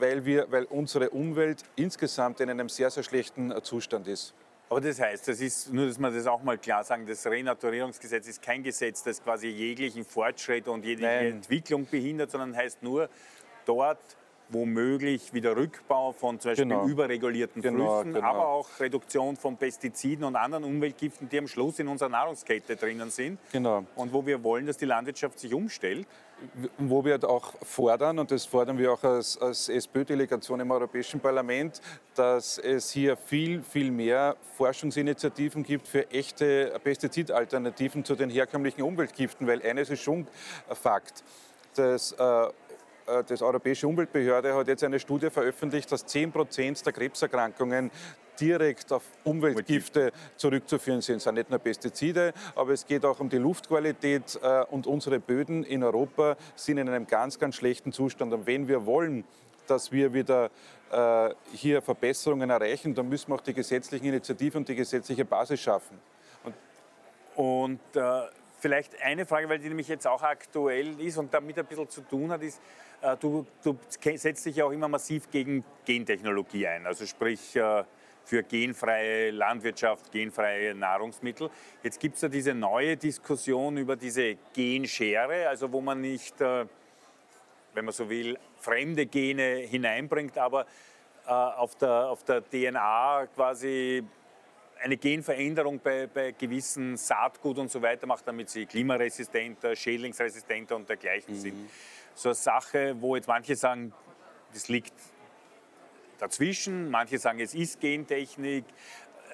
weil, 0.00 0.24
wir, 0.24 0.50
weil 0.50 0.64
unsere 0.64 1.10
Umwelt 1.10 1.62
insgesamt 1.76 2.40
in 2.40 2.50
einem 2.50 2.68
sehr, 2.68 2.90
sehr 2.90 3.02
schlechten 3.02 3.50
äh, 3.50 3.62
Zustand 3.62 4.08
ist. 4.08 4.34
Aber 4.68 4.80
das 4.80 5.00
heißt, 5.00 5.26
das 5.26 5.40
ist, 5.40 5.72
nur 5.72 5.86
dass 5.86 5.98
wir 5.98 6.10
das 6.12 6.26
auch 6.28 6.42
mal 6.44 6.56
klar 6.56 6.84
sagen, 6.84 7.04
das 7.04 7.26
Renaturierungsgesetz 7.26 8.28
ist 8.28 8.40
kein 8.40 8.62
Gesetz, 8.62 9.02
das 9.02 9.22
quasi 9.22 9.48
jeglichen 9.48 10.04
Fortschritt 10.04 10.68
und 10.68 10.84
jegliche 10.84 11.10
Nein. 11.10 11.32
Entwicklung 11.32 11.86
behindert, 11.90 12.30
sondern 12.30 12.56
heißt 12.56 12.80
nur, 12.82 13.08
dort 13.66 13.98
womöglich 14.52 15.32
wieder 15.32 15.56
Rückbau 15.56 16.12
von 16.12 16.38
zum 16.40 16.50
Beispiel 16.50 16.68
genau. 16.68 16.86
überregulierten 16.86 17.62
genau, 17.62 17.96
Früchten, 17.96 18.14
genau. 18.14 18.26
aber 18.26 18.46
auch 18.48 18.68
Reduktion 18.80 19.36
von 19.36 19.56
Pestiziden 19.56 20.24
und 20.24 20.36
anderen 20.36 20.64
Umweltgiften, 20.64 21.28
die 21.28 21.38
am 21.38 21.48
Schluss 21.48 21.78
in 21.78 21.88
unserer 21.88 22.08
Nahrungskette 22.08 22.76
drinnen 22.76 23.10
sind. 23.10 23.38
Genau. 23.52 23.84
Und 23.96 24.12
wo 24.12 24.26
wir 24.26 24.42
wollen, 24.42 24.66
dass 24.66 24.76
die 24.76 24.86
Landwirtschaft 24.86 25.38
sich 25.38 25.54
umstellt. 25.54 26.06
Wo 26.78 27.04
wir 27.04 27.22
auch 27.28 27.54
fordern, 27.62 28.18
und 28.18 28.30
das 28.30 28.46
fordern 28.46 28.78
wir 28.78 28.92
auch 28.92 29.04
als, 29.04 29.36
als 29.38 29.68
SPÖ-Delegation 29.68 30.60
im 30.60 30.70
Europäischen 30.70 31.20
Parlament, 31.20 31.80
dass 32.14 32.56
es 32.58 32.90
hier 32.90 33.16
viel, 33.16 33.62
viel 33.62 33.90
mehr 33.90 34.36
Forschungsinitiativen 34.56 35.62
gibt 35.62 35.86
für 35.86 36.10
echte 36.10 36.78
Pestizidalternativen 36.82 38.04
zu 38.04 38.14
den 38.14 38.30
herkömmlichen 38.30 38.82
Umweltgiften, 38.82 39.46
weil 39.46 39.62
eines 39.62 39.90
ist 39.90 40.02
schon 40.02 40.26
Fakt. 40.68 41.22
Das 41.74 42.12
äh, 42.12 42.48
äh, 43.10 43.24
das 43.24 43.42
Europäische 43.42 43.86
Umweltbehörde 43.86 44.54
hat 44.54 44.68
jetzt 44.68 44.84
eine 44.84 44.98
Studie 44.98 45.30
veröffentlicht, 45.30 45.90
dass 45.92 46.06
10 46.06 46.32
Prozent 46.32 46.84
der 46.84 46.92
Krebserkrankungen 46.92 47.90
direkt 48.40 48.92
auf 48.92 49.02
Umweltgifte 49.24 50.12
zurückzuführen 50.36 51.00
sind. 51.00 51.16
Es 51.16 51.24
sind 51.24 51.34
nicht 51.34 51.50
nur 51.50 51.58
Pestizide, 51.58 52.32
aber 52.54 52.72
es 52.72 52.86
geht 52.86 53.04
auch 53.04 53.20
um 53.20 53.28
die 53.28 53.38
Luftqualität 53.38 54.38
äh, 54.42 54.64
und 54.70 54.86
unsere 54.86 55.20
Böden 55.20 55.64
in 55.64 55.82
Europa 55.82 56.36
sind 56.54 56.78
in 56.78 56.88
einem 56.88 57.06
ganz, 57.06 57.38
ganz 57.38 57.56
schlechten 57.56 57.92
Zustand. 57.92 58.32
Und 58.32 58.46
wenn 58.46 58.68
wir 58.68 58.86
wollen, 58.86 59.24
dass 59.66 59.92
wir 59.92 60.12
wieder 60.12 60.50
äh, 60.90 61.30
hier 61.52 61.82
Verbesserungen 61.82 62.50
erreichen, 62.50 62.94
dann 62.94 63.08
müssen 63.08 63.30
wir 63.30 63.36
auch 63.36 63.40
die 63.40 63.54
gesetzlichen 63.54 64.06
Initiativen 64.06 64.58
und 64.58 64.68
die 64.68 64.74
gesetzliche 64.74 65.24
Basis 65.24 65.60
schaffen. 65.60 65.98
Und, 66.44 66.54
und 67.36 67.96
äh 67.96 68.26
vielleicht 68.60 69.00
eine 69.02 69.26
Frage, 69.26 69.48
weil 69.48 69.58
die 69.58 69.68
nämlich 69.68 69.88
jetzt 69.88 70.06
auch 70.06 70.22
aktuell 70.22 71.00
ist 71.00 71.16
und 71.18 71.32
damit 71.32 71.58
ein 71.58 71.66
bisschen 71.66 71.88
zu 71.88 72.02
tun 72.02 72.30
hat, 72.30 72.42
ist, 72.42 72.60
äh, 73.00 73.16
du, 73.16 73.46
du 73.62 73.76
setzt 73.90 74.46
dich 74.46 74.56
ja 74.56 74.66
auch 74.66 74.70
immer 74.70 74.88
massiv 74.88 75.30
gegen 75.30 75.64
Gentechnologie 75.84 76.66
ein. 76.66 76.86
Also 76.86 77.06
sprich, 77.06 77.56
äh, 77.56 77.84
für 78.30 78.44
genfreie 78.44 79.32
Landwirtschaft, 79.32 80.12
genfreie 80.12 80.72
Nahrungsmittel. 80.72 81.50
Jetzt 81.82 81.98
gibt 81.98 82.14
es 82.14 82.22
ja 82.22 82.28
diese 82.28 82.54
neue 82.54 82.96
Diskussion 82.96 83.76
über 83.76 83.96
diese 83.96 84.36
Genschere, 84.54 85.48
also 85.48 85.72
wo 85.72 85.80
man 85.80 86.00
nicht, 86.00 86.40
äh, 86.40 86.64
wenn 87.74 87.84
man 87.84 87.92
so 87.92 88.08
will, 88.08 88.38
fremde 88.54 89.06
Gene 89.06 89.66
hineinbringt, 89.68 90.38
aber 90.38 90.64
äh, 91.26 91.30
auf, 91.30 91.74
der, 91.74 92.08
auf 92.08 92.22
der 92.22 92.48
DNA 92.48 93.26
quasi 93.34 94.04
eine 94.80 94.96
Genveränderung 94.96 95.80
bei, 95.80 96.06
bei, 96.06 96.30
gewissen 96.30 96.96
Saatgut 96.96 97.58
und 97.58 97.68
so 97.68 97.82
weiter 97.82 98.06
macht, 98.06 98.28
damit 98.28 98.48
sie 98.48 98.64
klimaresistenter, 98.64 99.74
schädlingsresistenter 99.74 100.76
und 100.76 100.88
dergleichen 100.88 101.34
mhm. 101.34 101.40
sind. 101.40 101.70
So 102.14 102.28
eine 102.28 102.36
Sache, 102.36 102.94
wo 103.00 103.16
jetzt 103.16 103.26
manche 103.26 103.56
sagen, 103.56 103.92
das 104.52 104.68
liegt 104.68 104.94
dazwischen. 106.20 106.90
Manche 106.90 107.18
sagen, 107.18 107.40
es 107.40 107.54
ist 107.54 107.80
Gentechnik. 107.80 108.64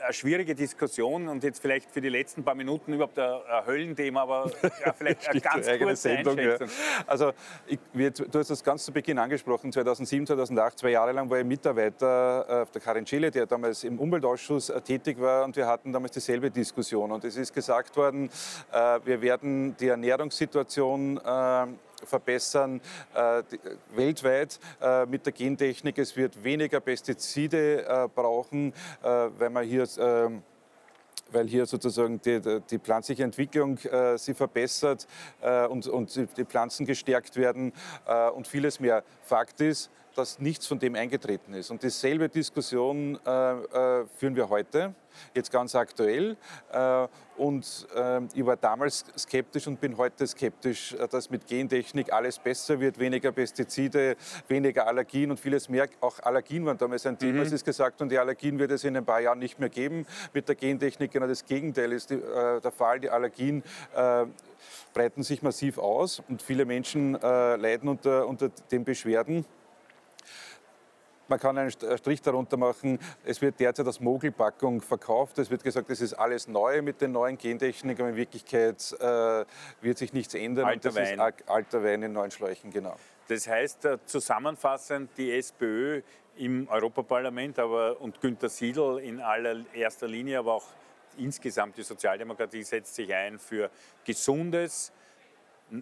Eine 0.02 0.12
schwierige 0.12 0.54
Diskussion 0.54 1.26
und 1.26 1.42
jetzt 1.42 1.62
vielleicht 1.62 1.90
für 1.90 2.02
die 2.02 2.10
letzten 2.10 2.44
paar 2.44 2.54
Minuten 2.54 2.92
überhaupt 2.92 3.18
ein, 3.18 3.30
ein 3.30 3.66
Höllenthema, 3.66 4.22
aber 4.22 4.52
ja, 4.84 4.92
vielleicht 4.92 5.26
eine 5.30 5.40
ganz 5.40 5.66
kurze 5.66 5.96
Sendung. 5.96 6.38
Ja. 6.38 6.58
Also 7.06 7.32
ich, 7.66 7.78
du 7.94 8.38
hast 8.38 8.50
das 8.50 8.62
ganz 8.62 8.84
zu 8.84 8.92
Beginn 8.92 9.18
angesprochen, 9.18 9.72
2007, 9.72 10.26
2008, 10.26 10.80
zwei 10.80 10.90
Jahre 10.90 11.12
lang 11.12 11.30
war 11.30 11.38
ich 11.38 11.46
Mitarbeiter 11.46 12.44
äh, 12.46 12.62
auf 12.62 12.70
der 12.72 12.82
Karin 12.82 13.06
Schelle, 13.06 13.30
der 13.30 13.46
damals 13.46 13.84
im 13.84 13.98
Umweltausschuss 13.98 14.68
äh, 14.68 14.82
tätig 14.82 15.18
war 15.18 15.46
und 15.46 15.56
wir 15.56 15.66
hatten 15.66 15.94
damals 15.94 16.12
dieselbe 16.12 16.50
Diskussion 16.50 17.10
und 17.10 17.24
es 17.24 17.38
ist 17.38 17.54
gesagt 17.54 17.96
worden, 17.96 18.28
äh, 18.72 19.00
wir 19.02 19.22
werden 19.22 19.78
die 19.78 19.88
Ernährungssituation 19.88 21.18
verbessern 22.04 22.80
äh, 23.14 23.42
die, 23.50 23.58
weltweit 23.94 24.58
äh, 24.80 25.06
mit 25.06 25.26
der 25.26 25.32
Gentechnik. 25.32 25.98
Es 25.98 26.16
wird 26.16 26.42
weniger 26.42 26.80
Pestizide 26.80 27.86
äh, 27.86 28.08
brauchen, 28.14 28.72
äh, 29.02 29.06
weil 29.38 29.50
man 29.50 29.64
hier 29.64 29.86
ähm, 29.98 30.42
weil 31.32 31.48
hier 31.48 31.66
sozusagen 31.66 32.20
die, 32.22 32.40
die 32.70 32.78
pflanzliche 32.78 33.24
Entwicklung 33.24 33.78
äh, 33.78 34.16
sie 34.16 34.34
verbessert 34.34 35.06
äh, 35.40 35.66
und, 35.66 35.86
und 35.86 36.14
die 36.36 36.44
Pflanzen 36.44 36.86
gestärkt 36.86 37.36
werden 37.36 37.72
äh, 38.06 38.28
und 38.30 38.46
vieles 38.46 38.80
mehr. 38.80 39.02
Fakt 39.22 39.60
ist, 39.60 39.90
dass 40.16 40.38
nichts 40.38 40.66
von 40.66 40.78
dem 40.78 40.94
eingetreten 40.94 41.52
ist. 41.52 41.70
Und 41.70 41.82
dieselbe 41.82 42.28
Diskussion 42.28 43.18
äh, 43.24 43.30
äh, 43.30 44.06
führen 44.16 44.34
wir 44.34 44.48
heute, 44.48 44.94
jetzt 45.34 45.50
ganz 45.52 45.74
aktuell. 45.74 46.36
Äh, 46.72 47.06
und 47.36 47.86
äh, 47.94 48.20
ich 48.34 48.44
war 48.44 48.56
damals 48.56 49.04
skeptisch 49.16 49.66
und 49.66 49.80
bin 49.80 49.96
heute 49.96 50.26
skeptisch, 50.26 50.94
äh, 50.94 51.06
dass 51.08 51.30
mit 51.30 51.46
Gentechnik 51.46 52.12
alles 52.12 52.38
besser 52.38 52.80
wird, 52.80 52.98
weniger 52.98 53.32
Pestizide, 53.32 54.16
weniger 54.48 54.86
Allergien 54.86 55.30
und 55.30 55.38
vieles 55.38 55.68
mehr. 55.68 55.86
Auch 56.00 56.18
Allergien 56.20 56.64
waren 56.64 56.78
damals 56.78 57.06
ein 57.06 57.18
Thema, 57.18 57.40
mhm. 57.40 57.46
es 57.46 57.52
ist 57.52 57.64
gesagt, 57.64 58.00
und 58.00 58.10
die 58.10 58.18
Allergien 58.18 58.58
wird 58.58 58.70
es 58.70 58.84
in 58.84 58.96
ein 58.96 59.04
paar 59.04 59.20
Jahren 59.20 59.38
nicht 59.38 59.58
mehr 59.58 59.68
geben. 59.68 60.06
Mit 60.32 60.48
der 60.48 60.54
Gentechnik 60.54 61.10
genau 61.10 61.26
das 61.26 61.44
Gegenteil 61.44 61.92
ist 61.92 62.10
die, 62.10 62.14
äh, 62.14 62.60
der 62.60 62.72
Fall. 62.72 63.00
Die 63.00 63.10
Allergien 63.10 63.62
breiten 64.94 65.22
sich 65.22 65.42
massiv 65.42 65.78
aus 65.78 66.22
und 66.28 66.42
viele 66.42 66.64
Menschen 66.64 67.12
leiden 67.12 67.88
unter, 67.88 68.26
unter 68.26 68.48
den 68.70 68.84
Beschwerden. 68.84 69.44
Man 71.28 71.40
kann 71.40 71.58
einen 71.58 71.70
Strich 71.70 72.22
darunter 72.22 72.56
machen, 72.56 72.98
es 73.24 73.42
wird 73.42 73.58
derzeit 73.58 73.86
als 73.86 74.00
Mogelpackung 74.00 74.80
verkauft. 74.80 75.38
Es 75.38 75.50
wird 75.50 75.64
gesagt, 75.64 75.90
es 75.90 76.00
ist 76.00 76.14
alles 76.14 76.46
neu 76.46 76.82
mit 76.82 77.00
den 77.00 77.12
neuen 77.12 77.36
Gentechniken, 77.36 78.02
aber 78.02 78.10
in 78.10 78.16
Wirklichkeit 78.16 78.94
äh, 79.00 79.44
wird 79.80 79.98
sich 79.98 80.12
nichts 80.12 80.34
ändern. 80.34 80.66
Alter 80.66 80.94
Wein. 80.94 81.20
alter 81.46 81.82
Wein 81.82 82.02
in 82.02 82.12
neuen 82.12 82.30
Schläuchen, 82.30 82.70
genau. 82.70 82.96
Das 83.28 83.48
heißt 83.48 83.84
äh, 83.86 83.98
zusammenfassend, 84.06 85.10
die 85.16 85.32
SPÖ 85.32 86.02
im 86.36 86.68
Europaparlament 86.68 87.58
aber, 87.58 88.00
und 88.00 88.20
Günter 88.20 88.48
Siedl 88.48 89.00
in 89.02 89.20
allererster 89.20 90.06
Linie, 90.06 90.38
aber 90.38 90.54
auch 90.54 90.66
insgesamt 91.18 91.76
die 91.76 91.82
Sozialdemokratie 91.82 92.62
setzt 92.62 92.94
sich 92.94 93.12
ein 93.12 93.38
für 93.38 93.70
gesundes, 94.04 94.92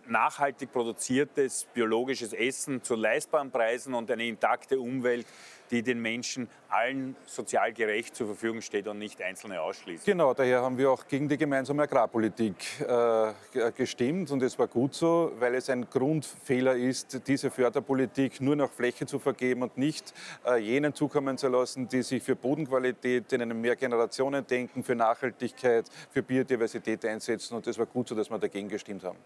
nachhaltig 0.07 0.73
produziertes 0.73 1.67
biologisches 1.75 2.33
Essen 2.33 2.83
zu 2.83 2.95
leistbaren 2.95 3.51
Preisen 3.51 3.95
und 3.95 4.11
eine 4.11 4.27
intakte 4.27 4.79
Umwelt, 4.81 5.27
die 5.71 5.83
den 5.83 6.01
Menschen 6.01 6.49
allen 6.69 7.17
sozial 7.27 7.73
gerecht 7.73 8.15
zur 8.15 8.27
Verfügung 8.27 8.61
steht 8.61 8.87
und 8.87 8.99
nicht 8.99 9.21
Einzelne 9.23 9.61
ausschließt. 9.61 10.05
Genau, 10.05 10.35
daher 10.35 10.63
haben 10.63 10.77
wir 10.79 10.91
auch 10.91 11.07
gegen 11.07 11.29
die 11.29 11.37
gemeinsame 11.37 11.83
Agrarpolitik 11.83 12.55
äh, 12.81 13.73
gestimmt 13.73 14.31
und 14.31 14.43
es 14.43 14.59
war 14.59 14.69
gut 14.69 14.95
so, 14.95 15.33
weil 15.39 15.55
es 15.55 15.71
ein 15.71 15.89
Grundfehler 15.89 16.77
ist, 16.77 17.27
diese 17.27 17.51
Förderpolitik 17.51 18.41
nur 18.41 18.57
nach 18.57 18.71
Fläche 18.71 19.07
zu 19.07 19.19
vergeben 19.19 19.63
und 19.63 19.77
nicht 19.77 20.13
äh, 20.47 20.57
jenen 20.57 20.95
zukommen 20.95 21.39
zu 21.39 21.49
lassen, 21.49 21.89
die 21.89 22.03
sich 22.03 22.23
für 22.23 22.37
Bodenqualität, 22.37 23.33
in 23.33 23.43
einem 23.43 23.61
Mehrgenerationen 23.61 24.47
denken, 24.47 24.83
für 24.83 24.95
Nachhaltigkeit, 24.95 25.87
für 26.11 26.23
Biodiversität 26.23 27.05
einsetzen 27.05 27.55
und 27.55 27.67
es 27.67 27.79
war 27.79 27.87
gut 27.87 28.09
so, 28.09 28.15
dass 28.15 28.31
wir 28.31 28.39
dagegen 28.39 28.69
gestimmt 28.69 29.05
haben 29.05 29.19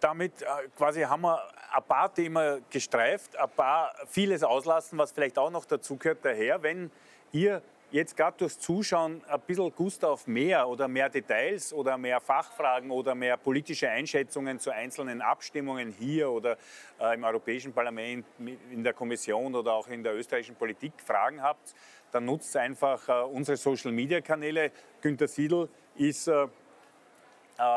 damit 0.00 0.42
äh, 0.42 0.46
quasi 0.76 1.02
haben 1.02 1.22
wir 1.22 1.42
ein 1.72 1.82
paar 1.84 2.12
Themen 2.12 2.64
gestreift, 2.70 3.36
ein 3.36 3.50
paar 3.50 3.94
vieles 4.08 4.42
auslassen, 4.42 4.98
was 4.98 5.12
vielleicht 5.12 5.38
auch 5.38 5.50
noch 5.50 5.64
dazu 5.64 5.96
gehört. 5.96 6.24
Daher, 6.24 6.62
wenn 6.62 6.90
ihr 7.32 7.62
jetzt 7.90 8.16
gerade 8.16 8.36
durchs 8.36 8.58
Zuschauen 8.58 9.22
ein 9.28 9.40
bisschen 9.40 9.74
Gust 9.74 10.04
auf 10.04 10.26
mehr 10.26 10.68
oder 10.68 10.88
mehr 10.88 11.08
Details 11.08 11.72
oder 11.72 11.96
mehr 11.96 12.20
Fachfragen 12.20 12.90
oder 12.90 13.14
mehr 13.14 13.36
politische 13.36 13.88
Einschätzungen 13.88 14.58
zu 14.58 14.70
einzelnen 14.70 15.22
Abstimmungen 15.22 15.90
hier 15.90 16.30
oder 16.30 16.58
äh, 17.00 17.14
im 17.14 17.24
Europäischen 17.24 17.72
Parlament, 17.72 18.26
in 18.70 18.84
der 18.84 18.92
Kommission 18.92 19.54
oder 19.54 19.72
auch 19.72 19.88
in 19.88 20.02
der 20.02 20.14
österreichischen 20.14 20.56
Politik 20.56 20.92
Fragen 21.04 21.42
habt, 21.42 21.74
dann 22.12 22.26
nutzt 22.26 22.54
einfach 22.56 23.08
äh, 23.08 23.22
unsere 23.24 23.56
Social-Media-Kanäle. 23.56 24.70
Günter 25.00 25.28
Siedl 25.28 25.68
ist 25.96 26.28
äh, 26.28 26.46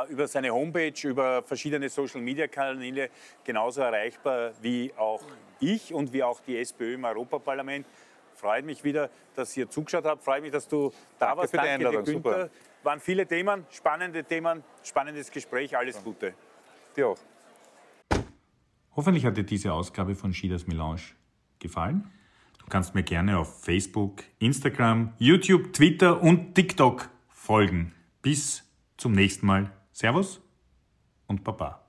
über 0.10 0.28
seine 0.28 0.52
Homepage, 0.52 0.94
über 1.04 1.42
verschiedene 1.44 1.90
Social-Media-Kanäle 1.90 3.10
genauso 3.44 3.82
erreichbar 3.82 4.52
wie 4.62 4.94
auch 4.96 5.22
ich 5.60 5.94
und 5.94 6.14
wie 6.14 6.24
auch 6.24 6.40
die 6.42 6.58
SPÖ 6.58 6.96
im 6.96 7.04
Europaparlament. 7.04 7.86
Freut 8.36 8.66
mich 8.66 8.84
wieder, 8.84 9.10
dass 9.36 9.56
ihr 9.58 9.70
zugeschaut 9.70 10.06
habt. 10.06 10.24
Freut 10.24 10.42
mich, 10.42 10.52
dass 10.52 10.68
du 10.68 10.92
da 11.20 11.28
Danke 11.28 11.38
warst. 11.38 11.52
Für 11.52 11.58
die 11.58 11.68
Danke 11.68 11.88
Einladung. 11.88 12.04
dir, 12.06 12.14
Günther. 12.14 12.32
Super. 12.44 12.50
Waren 12.84 13.00
viele 13.00 13.28
Themen, 13.28 13.66
spannende 13.70 14.24
Themen, 14.24 14.64
spannendes 14.84 15.30
Gespräch. 15.30 15.78
Alles 15.78 16.04
Gute. 16.04 16.34
Dir 16.96 17.10
auch. 17.10 17.18
Hoffentlich 18.96 19.26
hat 19.26 19.38
dir 19.38 19.44
diese 19.44 19.72
Ausgabe 19.72 20.16
von 20.16 20.34
Schieders 20.34 20.68
Melange 20.68 21.02
gefallen. 21.60 22.12
Du 22.60 22.66
kannst 22.68 22.96
mir 22.96 23.04
gerne 23.04 23.38
auf 23.38 23.64
Facebook, 23.64 24.24
Instagram, 24.40 25.14
YouTube, 25.18 25.74
Twitter 25.74 26.22
und 26.22 26.56
TikTok 26.56 27.10
folgen. 27.30 27.94
Bis 28.22 28.64
zum 29.02 29.14
nächsten 29.14 29.48
Mal. 29.48 29.72
Servus 29.92 30.42
und 31.26 31.44
Baba. 31.44 31.81